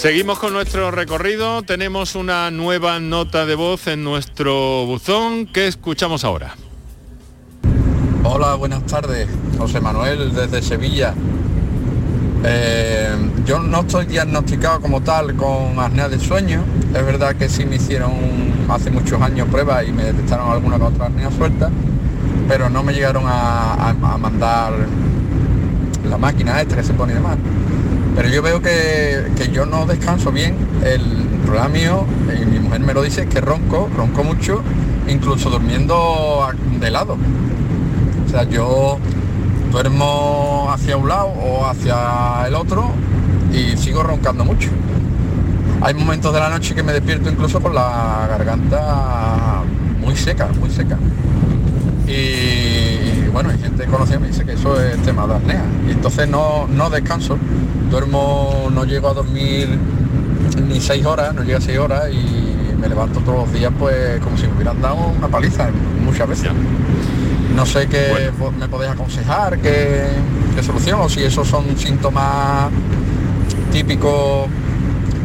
[0.00, 6.24] Seguimos con nuestro recorrido, tenemos una nueva nota de voz en nuestro buzón que escuchamos
[6.24, 6.54] ahora.
[8.24, 9.28] Hola, buenas tardes,
[9.58, 11.12] José Manuel desde Sevilla.
[12.44, 17.66] Eh, yo no estoy diagnosticado como tal con apnea del sueño, es verdad que sí
[17.66, 18.10] me hicieron
[18.70, 21.68] hace muchos años pruebas y me detectaron alguna que otra apnea suelta,
[22.48, 24.72] pero no me llegaron a, a mandar
[26.08, 27.36] la máquina esta que se pone de más
[28.14, 30.56] pero yo veo que, yo no descanso bien.
[30.84, 31.02] El
[31.44, 32.06] problema mío,
[32.40, 34.62] y mi mujer me lo dice, es que ronco, ronco mucho,
[35.08, 36.48] incluso durmiendo
[36.80, 37.16] de lado.
[38.26, 38.98] O sea, yo
[39.70, 42.92] duermo hacia un lado o hacia el otro
[43.52, 44.68] y sigo roncando mucho.
[45.82, 49.62] Hay momentos de la noche que me despierto incluso con la garganta
[49.98, 50.98] muy seca, muy seca.
[52.06, 52.89] Y
[53.32, 55.64] bueno, hay gente conocida me dice que eso es tema de apnea.
[55.88, 57.38] Y entonces no, no descanso,
[57.90, 59.78] duermo, no llego a dormir
[60.68, 64.20] ni seis horas, no llega a seis horas y me levanto todos los días pues
[64.20, 65.70] como si me hubieran dado una paliza
[66.04, 66.50] muchas veces.
[67.54, 70.06] No sé qué me podéis aconsejar, qué,
[70.54, 72.70] qué solución, o si esos son síntomas
[73.72, 74.48] típicos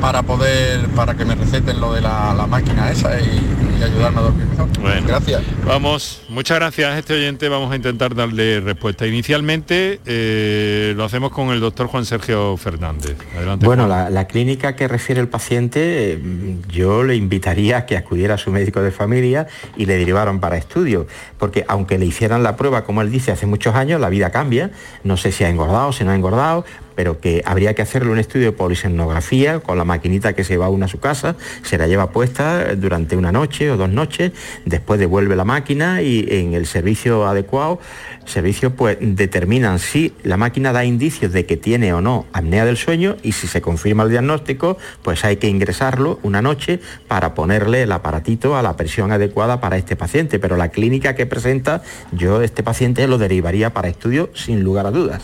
[0.01, 3.41] para poder, para que me receten lo de la, máquina esa y,
[3.83, 4.67] ayudarme a dormir mejor.
[4.79, 5.41] Bueno, gracias.
[5.65, 9.07] Vamos, muchas gracias a este oyente, vamos a intentar darle respuesta.
[9.07, 13.17] Inicialmente eh, lo hacemos con el doctor Juan Sergio Fernández.
[13.35, 13.65] Adelante.
[13.65, 18.37] Bueno, la, clínica que refiere el paciente, eh, yo le invitaría a que acudiera a
[18.37, 19.47] su médico de familia
[19.77, 21.07] y le derivaron para estudio,
[21.37, 24.71] porque aunque le hicieran la prueba, como él dice, hace muchos años, la vida cambia,
[25.03, 26.65] no sé si ha engordado, si no ha engordado,
[26.95, 30.69] pero que habría que hacerle un estudio de polisemnografía con la maquinita que se va
[30.69, 34.31] uno a su casa, se la lleva puesta durante una noche o dos noches,
[34.65, 37.79] después devuelve la máquina y en el servicio adecuado,
[38.25, 42.77] servicios pues determinan si la máquina da indicios de que tiene o no apnea del
[42.77, 47.83] sueño y si se confirma el diagnóstico, pues hay que ingresarlo una noche para ponerle
[47.83, 52.41] el aparatito a la presión adecuada para este paciente, pero la clínica que presenta, yo
[52.41, 55.21] este paciente lo derivaría para estudio sin lugar a dudas.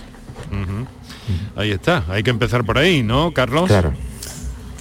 [1.55, 3.67] Ahí está, hay que empezar por ahí, ¿no, Carlos?
[3.67, 3.93] Claro.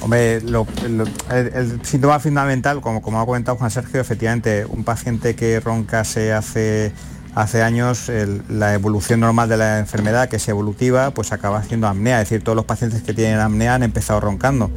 [0.00, 6.04] Hombre, el, síntoma fundamental, como, como ha comentado Juan Sergio, efectivamente, un paciente que ronca
[6.04, 6.92] se hace
[7.34, 8.10] hace años
[8.48, 12.20] la evolución normal de la enfermedad, que es evolutiva, pues acaba haciendo apnea.
[12.20, 14.70] Es decir, todos los pacientes que tienen apnea han empezado roncando.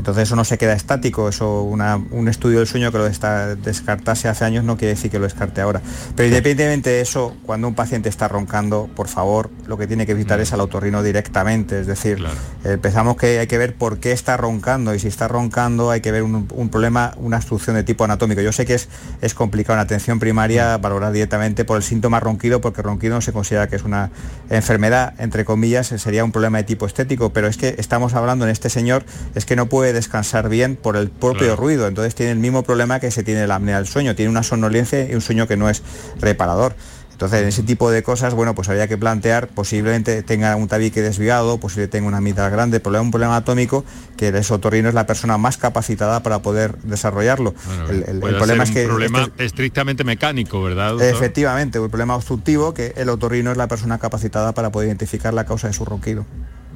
[0.00, 4.46] Entonces eso no se queda estático, eso un estudio del sueño que lo descartase hace
[4.46, 5.82] años no quiere decir que lo descarte ahora.
[6.16, 10.12] Pero independientemente de eso, cuando un paciente está roncando, por favor, lo que tiene que
[10.12, 10.42] evitar mm.
[10.42, 11.80] es al otorrino directamente.
[11.80, 12.24] Es decir,
[12.64, 16.12] empezamos que hay que ver por qué está roncando y si está roncando hay que
[16.12, 18.40] ver un, problema, una obstrucción de tipo anatómico.
[18.40, 18.88] Yo sé que es,
[19.20, 20.80] es complicado en atención primaria mm.
[20.80, 24.10] valorar directamente por el síntoma ronquido, porque ronquido no se considera que es una
[24.48, 28.50] enfermedad, entre comillas, sería un problema de tipo estético, pero es que estamos hablando en
[28.50, 32.38] este señor, es que no puede descansar bien por el propio ruido, entonces tiene el
[32.38, 35.46] mismo problema que se tiene la apnea del sueño, tiene una somnolencia y un sueño
[35.46, 35.82] que no es
[36.20, 36.74] reparador.
[37.20, 41.02] Entonces, en ese tipo de cosas, bueno, pues habría que plantear, posiblemente tenga un tabique
[41.02, 43.84] desviado, posiblemente tenga una mitad grande, problema, un problema atómico,
[44.16, 47.54] que el esotorrino es la persona más capacitada para poder desarrollarlo.
[47.90, 48.84] el, problema es que...
[48.84, 50.98] Un problema este estrictamente mecánico, ¿verdad?
[51.02, 55.44] Efectivamente, un problema obstructivo, que el otorrino es la persona capacitada para poder identificar la
[55.44, 56.24] causa de su ronquido.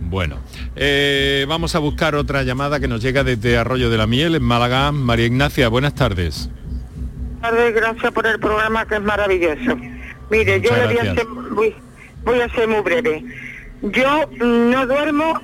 [0.00, 0.38] Bueno,
[0.76, 4.42] eh, vamos a buscar otra llamada que nos llega desde Arroyo de la Miel, en
[4.42, 4.92] Málaga.
[4.92, 6.50] María Ignacia, buenas tardes.
[7.40, 9.76] Buenas tardes, gracias por el programa que es maravilloso.
[10.30, 11.26] Mire, yo le voy a, ser,
[12.24, 13.24] voy, a ser muy breve.
[13.82, 15.40] Yo no duermo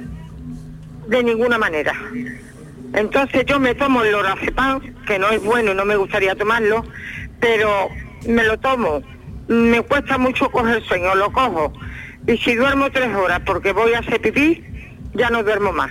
[1.09, 1.92] de ninguna manera.
[2.94, 6.84] Entonces yo me tomo el lorazepam, que no es bueno no me gustaría tomarlo,
[7.38, 7.88] pero
[8.26, 9.03] me lo tomo.
[9.48, 11.72] Me cuesta mucho coger sueño, lo cojo.
[12.27, 14.64] Y si duermo tres horas porque voy a hacer pipí,
[15.14, 15.91] ya no duermo más.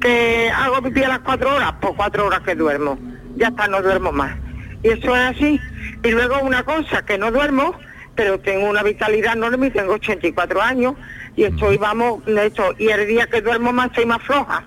[0.00, 2.98] Que hago pipí a las cuatro horas, pues cuatro horas que duermo.
[3.36, 4.36] Ya está, no duermo más.
[4.82, 5.60] Y eso es así.
[6.04, 7.74] Y luego una cosa, que no duermo,
[8.14, 10.94] pero tengo una vitalidad enorme y tengo 84 años
[11.36, 14.64] y estoy, vamos, esto, y el día que duermo más estoy más floja.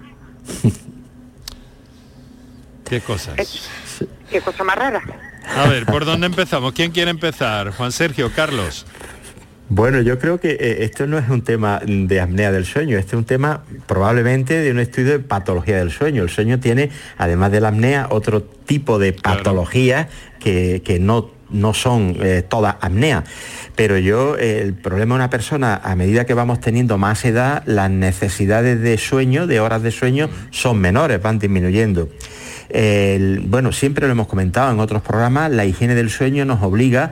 [2.89, 3.36] ¿Qué cosas?
[4.30, 5.01] ¿Qué cosa más rara?
[5.57, 6.72] A ver, ¿por dónde empezamos?
[6.74, 7.72] ¿Quién quiere empezar?
[7.72, 8.86] Juan Sergio, Carlos.
[9.74, 13.15] Bueno, yo creo que eh, esto no es un tema de apnea del sueño, este
[13.15, 16.24] es un tema probablemente de un estudio de patología del sueño.
[16.24, 20.09] El sueño tiene, además de la apnea, otro tipo de patología
[20.41, 23.26] que, que no no son eh, todas apnea,
[23.76, 27.89] pero yo, el problema de una persona, a medida que vamos teniendo más edad, las
[27.91, 32.07] necesidades de sueño, de horas de sueño, son menores, van disminuyendo.
[33.47, 37.11] bueno, siempre lo hemos comentado en otros programas, la higiene del sueño nos obliga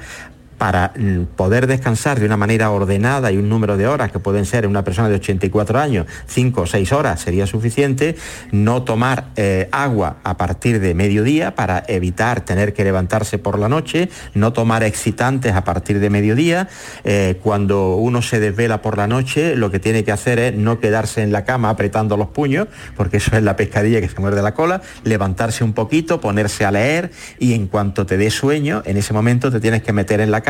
[0.60, 4.46] para mm, poder descansar de una manera ordenada y un número de horas que pueden
[4.46, 8.16] ser en una persona de 84 años, 5 o 6 horas sería suficiente,
[8.52, 13.70] no tomar eh, agua a partir de mediodía para evitar tener que levantarse por la
[13.70, 16.68] noche, no tomar excitantes a partir de mediodía,
[17.06, 20.80] eh, cuando uno se desvela por la noche lo que tiene que hacer es no
[20.80, 24.42] quedarse en la cama apretando los puños, porque eso es la pescadilla que se muerde
[24.42, 28.98] la cola, levantarse un poquito, ponerse a leer y en cuanto te dé sueño, en
[28.98, 30.49] ese momento te tienes que meter en la cama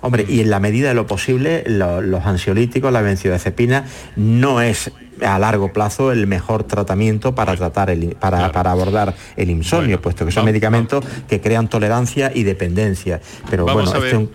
[0.00, 3.84] Hombre, y en la medida de lo posible, los ansiolíticos, la benzodiazepina,
[4.16, 4.90] no es
[5.24, 10.32] a largo plazo el mejor tratamiento para tratar el, para, abordar el insomnio, puesto que
[10.32, 13.20] son medicamentos que crean tolerancia y dependencia.
[13.50, 14.28] Pero bueno, este,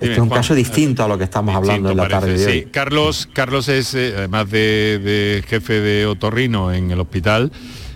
[0.00, 2.68] es un, caso distinto a lo que estamos hablando en la tarde de hoy.
[2.70, 7.52] Carlos, Carlos es, eh, además de, jefe de otorrino en el hospital,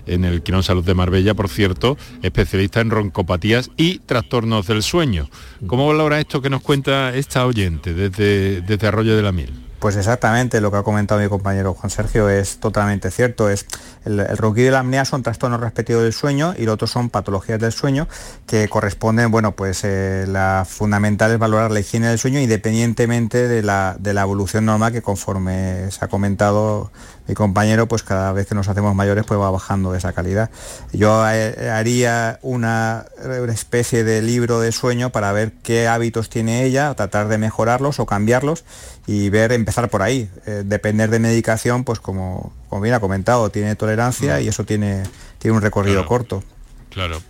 [0.07, 5.29] en el Quirón Salud de Marbella, por cierto, especialista en roncopatías y trastornos del sueño.
[5.67, 9.53] ¿Cómo valora esto que nos cuenta esta oyente desde, Arroyo de la Miel?
[9.79, 13.51] Pues exactamente lo que ha comentado mi compañero Juan Sergio es totalmente cierto.
[13.51, 13.67] Es
[14.05, 17.61] el, ronquido y la apnea son trastornos respectivos del sueño y lo otro son patologías
[17.61, 18.09] del sueño
[18.47, 23.63] que corresponden, bueno, pues eh, la fundamental es valorar la higiene del sueño independientemente de
[23.63, 26.91] la, de la evolución normal que conforme se ha comentado
[27.29, 30.51] mi compañero, pues cada vez que nos hacemos mayores pues va bajando esa calidad.
[30.93, 33.07] Yo eh, haría una
[33.49, 38.07] especie de libro de sueño para ver qué hábitos tiene ella, tratar de mejorarlos o
[38.07, 38.65] cambiarlos
[39.07, 40.31] y ver, empezar por ahí.
[40.47, 44.43] Eh, depender de medicación, pues como, como bien ha comentado, tiene tolerancia mm.
[44.43, 45.03] y eso tiene,
[45.39, 46.45] tiene un recorrido corto.
[46.91, 47.21] Claro.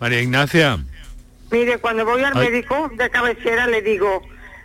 [0.00, 0.78] María Ignacia.
[1.50, 4.22] Mire, cuando voy al médico de cabecera le digo,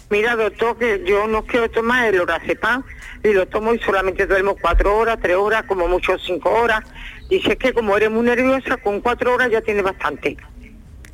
[0.09, 2.83] mira doctor, que yo no quiero tomar el lorazepam
[3.29, 6.83] y lo tomo y solamente duermo cuatro horas, tres horas, como mucho cinco horas.
[7.29, 10.37] Dice que como eres muy nerviosa, con cuatro horas ya tiene bastante.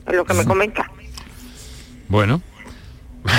[0.08, 0.90] Es lo que me comenta.
[2.08, 2.42] Bueno.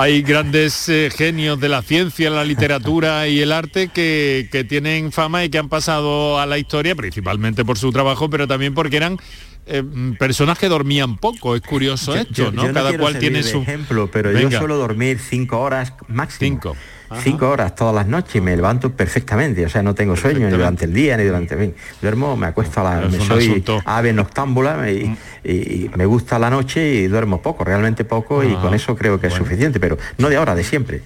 [0.00, 5.10] Hay grandes eh, genios de la ciencia, la literatura y el arte que, que tienen
[5.10, 8.96] fama y que han pasado a la historia, principalmente por su trabajo, pero también porque
[8.96, 9.18] eran
[9.66, 9.82] eh,
[10.16, 11.56] personas que dormían poco.
[11.56, 12.72] Es curioso esto, ¿no?
[12.72, 16.38] Cada cual tiene su ejemplo, pero yo suelo dormir cinco horas máximo.
[16.38, 16.76] Cinco
[17.22, 20.56] cinco horas todas las noches y me levanto perfectamente, o sea, no tengo sueño ni
[20.56, 21.56] durante el día ni durante...
[21.56, 23.08] fin duermo, me acuesto a la...
[23.08, 28.44] Me soy ave noctámbula y, y, me gusta la noche y duermo poco, realmente poco
[28.44, 31.02] y con eso creo que es suficiente, pero no de ahora, de siempre.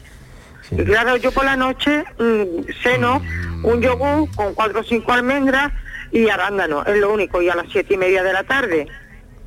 [0.76, 3.64] Claro, yo por la noche mm, ceno mm.
[3.64, 5.72] un yogur con cuatro o cinco almendras
[6.10, 8.86] y arándano, es lo único, y a las siete y media de la tarde.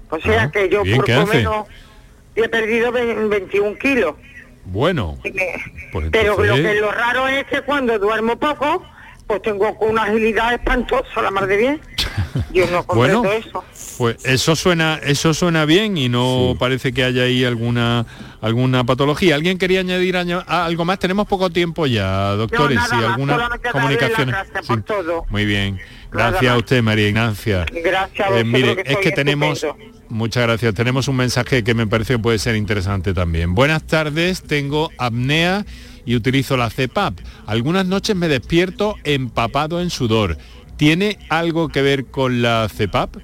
[0.10, 1.68] O sea que yo por lo menos
[2.36, 4.16] he perdido 21 kilos.
[4.66, 5.18] Bueno.
[5.92, 8.84] Pues pero lo que lo raro es que cuando duermo poco,
[9.28, 11.82] pues tengo una agilidad espantosa, la mar de bien.
[12.54, 13.64] Yo no bueno, eso.
[13.98, 18.06] Pues eso suena, eso suena bien y no parece que haya ahí alguna
[18.42, 19.36] alguna patología.
[19.36, 21.00] ¿Alguien quería añadir algo más?
[21.00, 22.80] Tenemos poco tiempo ya, doctores.
[22.92, 24.34] y alguna comunicación.
[25.30, 25.80] Muy bien.
[26.12, 27.66] Gracias a usted, María Ignacia.
[27.84, 29.66] Gracias a eh, mire, es que tenemos
[30.10, 30.74] Muchas gracias.
[30.74, 33.56] Tenemos un mensaje que me parece que puede ser interesante también.
[33.56, 35.66] Buenas tardes, tengo apnea
[36.06, 37.20] y utilizo la CEPAP.
[37.46, 40.38] Algunas noches me despierto empapado en sudor.
[40.78, 43.18] ¿Tiene algo que ver con la CEPAP?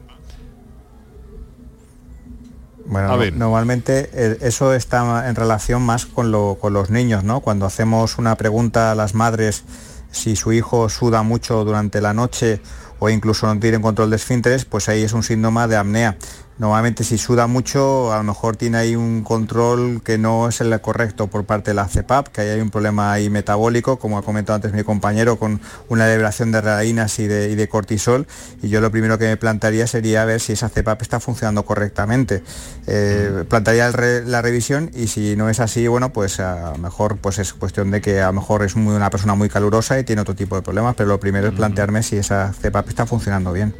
[2.86, 7.40] Bueno, normalmente eh, eso está en relación más con, con los niños, ¿no?
[7.40, 9.64] Cuando hacemos una pregunta a las madres
[10.12, 12.62] si su hijo suda mucho durante la noche
[13.04, 16.18] o incluso no tiene control de esfínteres, pues ahí es un síntoma de apnea.
[16.62, 20.80] Normalmente si suda mucho, a lo mejor tiene ahí un control que no es el
[20.80, 24.22] correcto por parte de la CEPAP, que ahí hay un problema ahí metabólico, como ha
[24.22, 28.28] comentado antes mi compañero, con una elevación de adrenalinas y de, cortisol.
[28.62, 32.44] Y yo lo primero que me plantearía sería ver si esa CEPAP está funcionando correctamente.
[32.86, 33.90] Eh, plantearía
[34.26, 37.90] la revisión y si no es así, bueno, pues a lo mejor pues es cuestión
[37.90, 40.62] de que a lo mejor es una persona muy calurosa y tiene otro tipo de
[40.62, 43.74] problemas, pero lo primero es plantearme si esa CEPAP está funcionando bien.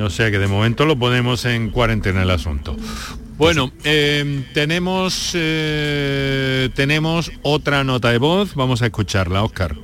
[0.00, 2.76] O sea que de momento lo ponemos en cuarentena el asunto.
[3.36, 9.76] Bueno, em, tenemos, eh, tenemos otra nota de voz, vamos a escucharla, Oscar.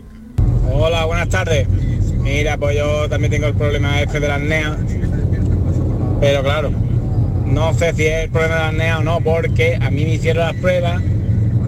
[0.73, 1.69] Hola, buenas tardes.
[2.19, 4.77] Mira, pues yo también tengo el problema este de la apnea,
[6.21, 6.71] pero claro,
[7.45, 10.15] no sé si es el problema de la apnea o no, porque a mí me
[10.15, 11.03] hicieron las pruebas,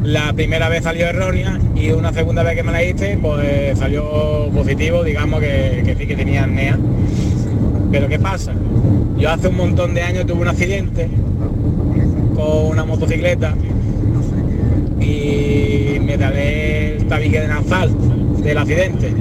[0.03, 4.49] la primera vez salió errónea y una segunda vez que me la hice, pues salió
[4.53, 6.79] positivo, digamos que, sí que tenía apnea.
[7.91, 8.53] Pero ¿qué pasa?
[9.17, 11.09] Yo hace un montón de años tuve un accidente
[12.35, 13.55] con una motocicleta
[15.01, 17.95] y me talé el tabique de nazal
[18.43, 19.13] del accidente.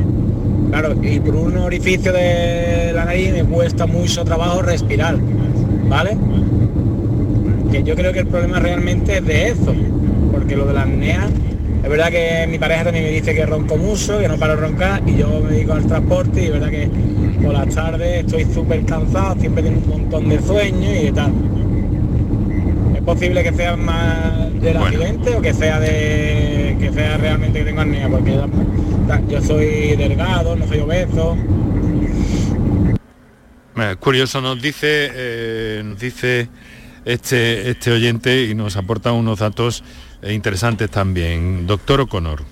[0.70, 5.18] Claro, y por un orificio de la nariz me cuesta mucho trabajo respirar,
[5.90, 6.18] ¿vale?
[7.72, 9.76] Que yo creo que el problema realmente es de eso,
[10.32, 11.28] porque lo de la apnea,
[11.84, 14.62] es verdad que mi pareja también me dice que ronco mucho, que no paro de
[14.62, 16.90] roncar, y yo me dedico al transporte y es verdad que
[17.44, 21.34] por las tardes estoy súper cansado, siempre tengo un montón de sueños y tal.
[22.96, 27.66] ¿Es posible que sea más del accidente o que sea de que sea realmente que
[27.66, 28.08] tengo apnea?
[28.10, 28.40] Porque
[29.28, 31.36] yo soy delgado, no soy obeso.
[34.00, 36.48] curioso, nos dice, eh, nos dice
[37.06, 39.84] este, este oyente y nos aporta unos datos
[40.24, 41.68] interesantes también.
[41.68, 42.44] Doctor O'Connor.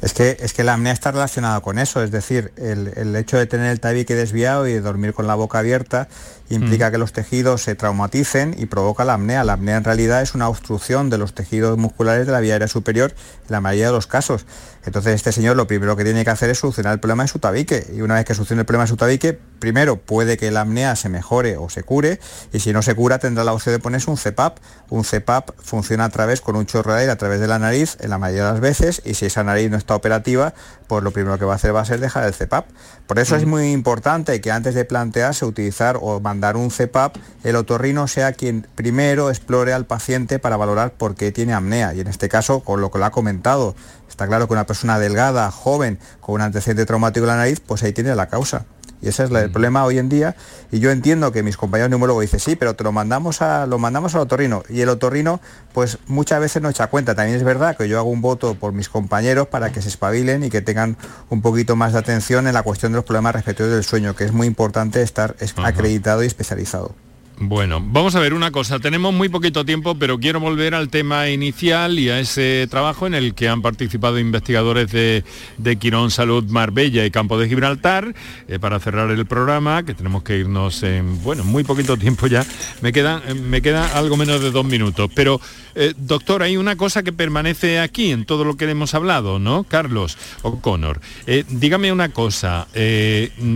[0.00, 3.46] Es que, es que la apnea está relacionada con eso, es decir, el, hecho de
[3.46, 6.08] tener el tabique desviado y de dormir con la boca abierta
[6.50, 9.44] implica que los tejidos se traumaticen y provoca la apnea.
[9.44, 12.68] La apnea en realidad es una obstrucción de los tejidos musculares de la vía aérea
[12.68, 14.46] superior en la mayoría de los casos.
[14.84, 17.38] Entonces este señor lo primero que tiene que hacer es solucionar el problema de su
[17.38, 20.62] tabique y una vez que solucione el problema de su tabique, primero puede que la
[20.62, 22.20] apnea se mejore o se cure
[22.52, 24.58] y si no se cura tendrá la opción de ponerse un CPAP.
[24.88, 27.98] Un CPAP funciona a través con un chorro de aire a través de la nariz
[28.00, 30.54] en la mayoría de las veces y si esa nariz no está operativa,
[30.86, 32.66] pues lo primero que va a hacer va a ser dejar el CPAP.
[33.06, 37.56] Por eso es muy importante que antes de plantearse utilizar o mandar un CPAP, el
[37.56, 42.06] otorrino sea quien primero explore al paciente para valorar por qué tiene apnea y en
[42.06, 43.74] este caso, con lo que lo ha comentado,
[44.18, 47.84] Está claro que una persona delgada, joven, con un antecedente traumático en la nariz, pues
[47.84, 48.64] ahí tiene la causa.
[49.00, 49.52] Y ese es el mm.
[49.52, 50.36] problema hoy en día.
[50.70, 53.78] Y yo entiendo que mis compañeros neumólogos dicen, sí, pero te lo mandamos, a, lo
[53.78, 54.62] mandamos al otorrino.
[54.68, 55.40] Y el otorrino,
[55.72, 57.14] pues muchas veces no echa cuenta.
[57.14, 60.44] También es verdad que yo hago un voto por mis compañeros para que se espabilen
[60.44, 60.96] y que tengan
[61.30, 64.24] un poquito más de atención en la cuestión de los problemas respectivos del sueño, que
[64.24, 66.94] es muy importante estar acreditado y especializado.
[67.40, 68.80] Bueno, vamos a ver una cosa.
[68.80, 73.14] Tenemos muy poquito tiempo, pero quiero volver al tema inicial y a ese trabajo en
[73.14, 75.22] el que han participado investigadores de,
[75.78, 78.12] Quirón Salud Marbella y Campo de Gibraltar.
[78.48, 82.44] Eh, para cerrar el programa, que tenemos que irnos en, bueno, muy poquito tiempo ya.
[82.80, 85.08] Me queda, me queda algo menos de dos minutos.
[85.14, 85.40] Pero,
[85.76, 89.62] eh, doctor, hay una cosa que permanece aquí en todo lo que hemos hablado, ¿no?
[89.62, 91.00] Carlos O'Connor.
[91.28, 92.66] Eh, dígame una cosa.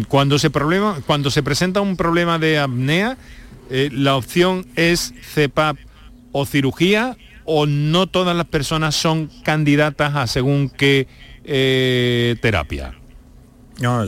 [0.07, 3.18] cuando, se problema, cuando se presenta un problema de apnea,
[3.75, 5.79] eh, la opción es CEPAP
[6.31, 11.09] o cirugía o no todas las personas son candidatas a según qué
[11.45, 12.95] eh, terapia.
[13.81, 14.05] No,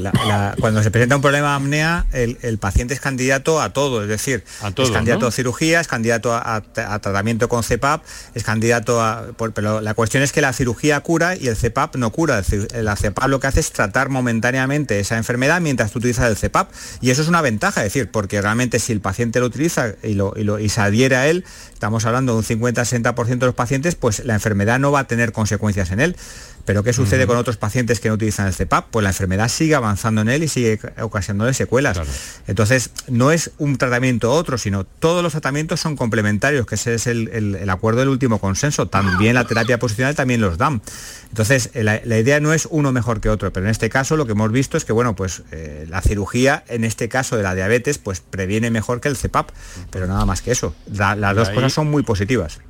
[0.60, 4.44] cuando se presenta un problema de apnea, el, paciente es candidato a todo, es decir,
[4.76, 6.62] es candidato a cirugía, es candidato a,
[7.00, 8.02] tratamiento con CEPAP,
[8.34, 9.28] es candidato a...
[9.54, 12.42] pero la cuestión es que la cirugía cura y el CEPAP no cura.
[12.74, 16.70] La CEPAP lo que hace es tratar momentáneamente esa enfermedad mientras tú utilizas el CEPAP.
[17.00, 20.14] Y eso es una ventaja, es decir, porque realmente si el paciente lo utiliza y,
[20.14, 24.24] lo, y se adhiere a él, estamos hablando de un 50-60% de los pacientes, pues
[24.24, 26.16] la enfermedad no va a tener consecuencias en él.
[26.64, 28.86] Pero ¿qué sucede con otros pacientes que no utilizan el CEPAP?
[28.90, 32.00] Pues la enfermedad sigue avanzando en él y sigue ocasionándole secuelas.
[32.46, 37.06] Entonces, no es un tratamiento otro, sino todos los tratamientos son complementarios, que ese es
[37.06, 38.88] el, acuerdo del último consenso.
[38.88, 40.80] También la terapia posicional también los dan.
[41.28, 44.32] Entonces, la, idea no es uno mejor que otro, pero en este caso lo que
[44.32, 47.98] hemos visto es que, bueno, pues eh, la cirugía, en este caso de la diabetes,
[47.98, 49.50] pues previene mejor que el CEPAP,
[49.90, 50.74] pero nada más que eso.
[50.90, 52.60] las dos cosas son muy positivas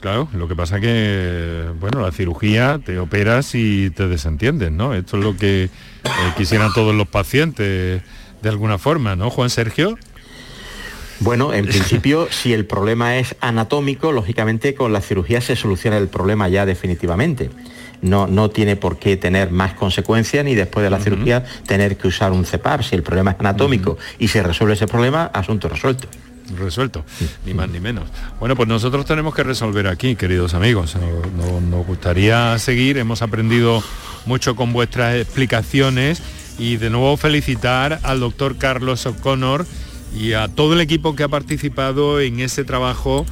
[0.00, 4.94] claro, lo que pasa que, bueno, la cirugía te operas y te desentiendes, ¿no?
[4.94, 5.70] Esto es lo que eh,
[6.36, 8.02] quisieran todos los pacientes
[8.42, 9.96] de alguna forma, ¿no, Juan Sergio?
[11.20, 16.08] Bueno, en principio, si el problema es anatómico, lógicamente con la cirugía se soluciona el
[16.08, 17.50] problema ya definitivamente.
[18.02, 22.08] No, no tiene por qué tener más consecuencias ni después de la cirugía tener que
[22.08, 22.82] usar un CEPAP.
[22.82, 26.06] Si el problema es anatómico y se resuelve ese problema, asunto resuelto
[26.58, 27.04] resuelto,
[27.44, 28.04] ni más ni menos.
[28.38, 30.96] Bueno, pues nosotros tenemos que resolver aquí, queridos amigos.
[31.36, 33.82] Nos, gustaría seguir, hemos aprendido
[34.26, 36.22] mucho con vuestras explicaciones
[36.58, 39.66] y de nuevo felicitar al doctor Carlos O'Connor
[40.14, 43.26] y a todo el equipo que ha participado en ese trabajo,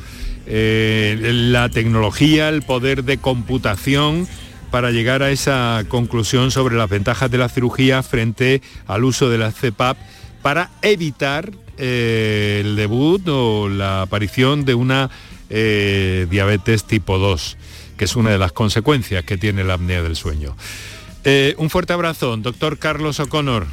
[0.47, 4.29] eh, la tecnología, el poder de computación
[4.71, 9.39] para llegar a esa conclusión sobre las ventajas de la cirugía frente al uso de
[9.39, 9.97] la CEPAP
[10.43, 15.11] para evitar eh, el debut o la aparición de una
[15.51, 17.57] eh, diabetes tipo 2,
[17.97, 20.57] que es una de las consecuencias que tiene la apnea del sueño.
[21.25, 23.66] Eh, un fuerte abrazo, doctor Carlos O'Connor.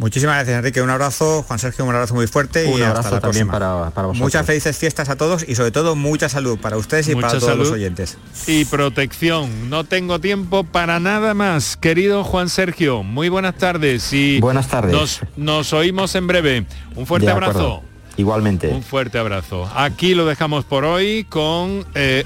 [0.00, 0.80] Muchísimas gracias, Enrique.
[0.80, 4.16] Un abrazo, Juan Sergio, un abrazo muy fuerte y hasta la también para, vosotros.
[4.16, 7.58] Muchas felices fiestas a todos y sobre todo mucha salud para ustedes y para todos
[7.58, 8.16] los oyentes.
[8.46, 9.68] Y protección.
[9.68, 11.76] No tengo tiempo para nada más.
[11.76, 15.20] Querido Juan Sergio, muy buenas tardes y buenas tardes.
[15.36, 16.66] Nos, oímos en breve.
[16.96, 17.82] Un fuerte abrazo.
[18.16, 18.68] Igualmente.
[18.68, 19.70] Un fuerte abrazo.
[19.74, 21.84] Aquí lo dejamos por hoy con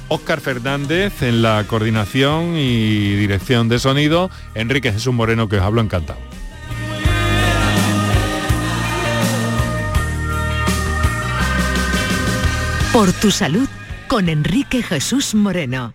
[0.09, 5.63] Oscar eh, Fernández en la coordinación y dirección de sonido, Enrique Jesús Moreno que os
[5.63, 6.21] hablo encantado.
[12.95, 13.67] Por tu salud
[14.07, 15.95] con Enrique Jesús Moreno.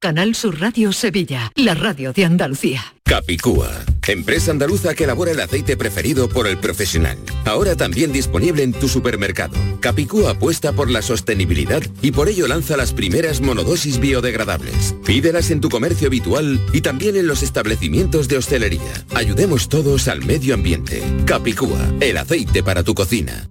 [0.00, 2.94] Canal Sur Radio Sevilla, la radio de Andalucía.
[3.04, 3.70] Capicúa,
[4.08, 7.18] empresa andaluza que elabora el aceite preferido por el profesional.
[7.44, 9.58] Ahora también disponible en tu supermercado.
[9.80, 14.94] Capicúa apuesta por la sostenibilidad y por ello lanza las primeras monodosis biodegradables.
[15.04, 19.04] Pídelas en tu comercio habitual y también en los establecimientos de hostelería.
[19.14, 21.02] Ayudemos todos al medio ambiente.
[21.26, 23.50] Capicúa, el aceite para tu cocina.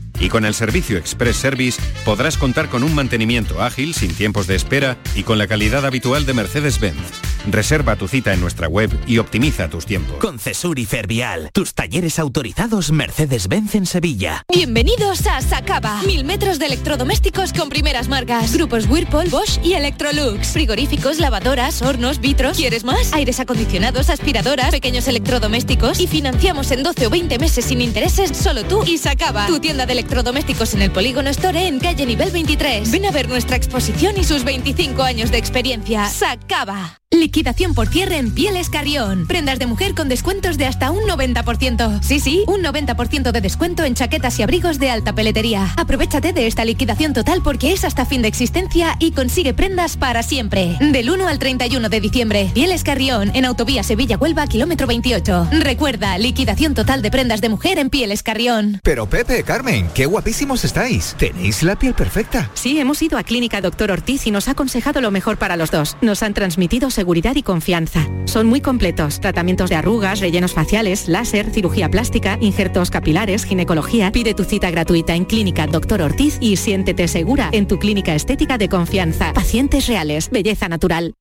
[0.21, 4.55] Y con el servicio Express Service podrás contar con un mantenimiento ágil, sin tiempos de
[4.55, 7.30] espera y con la calidad habitual de Mercedes-Benz.
[7.49, 10.17] Reserva tu cita en nuestra web y optimiza tus tiempos.
[10.17, 14.43] Con Cesur y Fervial, tus talleres autorizados Mercedes-Benz en Sevilla.
[14.53, 16.01] Bienvenidos a Sacaba.
[16.03, 18.53] Mil metros de electrodomésticos con primeras marcas.
[18.53, 20.49] Grupos Whirlpool, Bosch y Electrolux.
[20.49, 22.57] Frigoríficos, lavadoras, hornos, vitros.
[22.57, 23.11] ¿Quieres más?
[23.13, 25.99] Aires acondicionados, aspiradoras, pequeños electrodomésticos.
[25.99, 29.47] Y financiamos en 12 o 20 meses sin intereses solo tú y Sacaba.
[29.47, 32.91] Tu tienda de electrodomésticos en el Polígono Store en calle nivel 23.
[32.91, 36.07] Ven a ver nuestra exposición y sus 25 años de experiencia.
[36.07, 37.00] Sacaba.
[37.13, 39.27] Liquidación por cierre en Pieles Carrión.
[39.27, 42.01] Prendas de mujer con descuentos de hasta un 90%.
[42.01, 45.73] Sí, sí, un 90% de descuento en chaquetas y abrigos de alta peletería.
[45.75, 50.23] Aprovechate de esta liquidación total porque es hasta fin de existencia y consigue prendas para
[50.23, 50.77] siempre.
[50.79, 52.49] Del 1 al 31 de diciembre.
[52.53, 55.49] Pieles Carrión, en Autovía Sevilla-Huelva, kilómetro 28.
[55.59, 58.79] Recuerda, liquidación total de prendas de mujer en Pieles Carrión.
[58.83, 61.13] Pero Pepe, Carmen, qué guapísimos estáis.
[61.19, 62.49] Tenéis la piel perfecta.
[62.53, 65.71] Sí, hemos ido a Clínica Doctor Ortiz y nos ha aconsejado lo mejor para los
[65.71, 65.97] dos.
[65.99, 68.07] Nos han transmitido seguridad y confianza.
[68.25, 69.19] Son muy completos.
[69.21, 74.11] Tratamientos de arrugas, rellenos faciales, láser, cirugía plástica, injertos capilares, ginecología.
[74.11, 78.59] Pide tu cita gratuita en Clínica Doctor Ortiz y siéntete segura en tu clínica estética
[78.59, 79.33] de confianza.
[79.33, 81.15] Pacientes reales, belleza natural.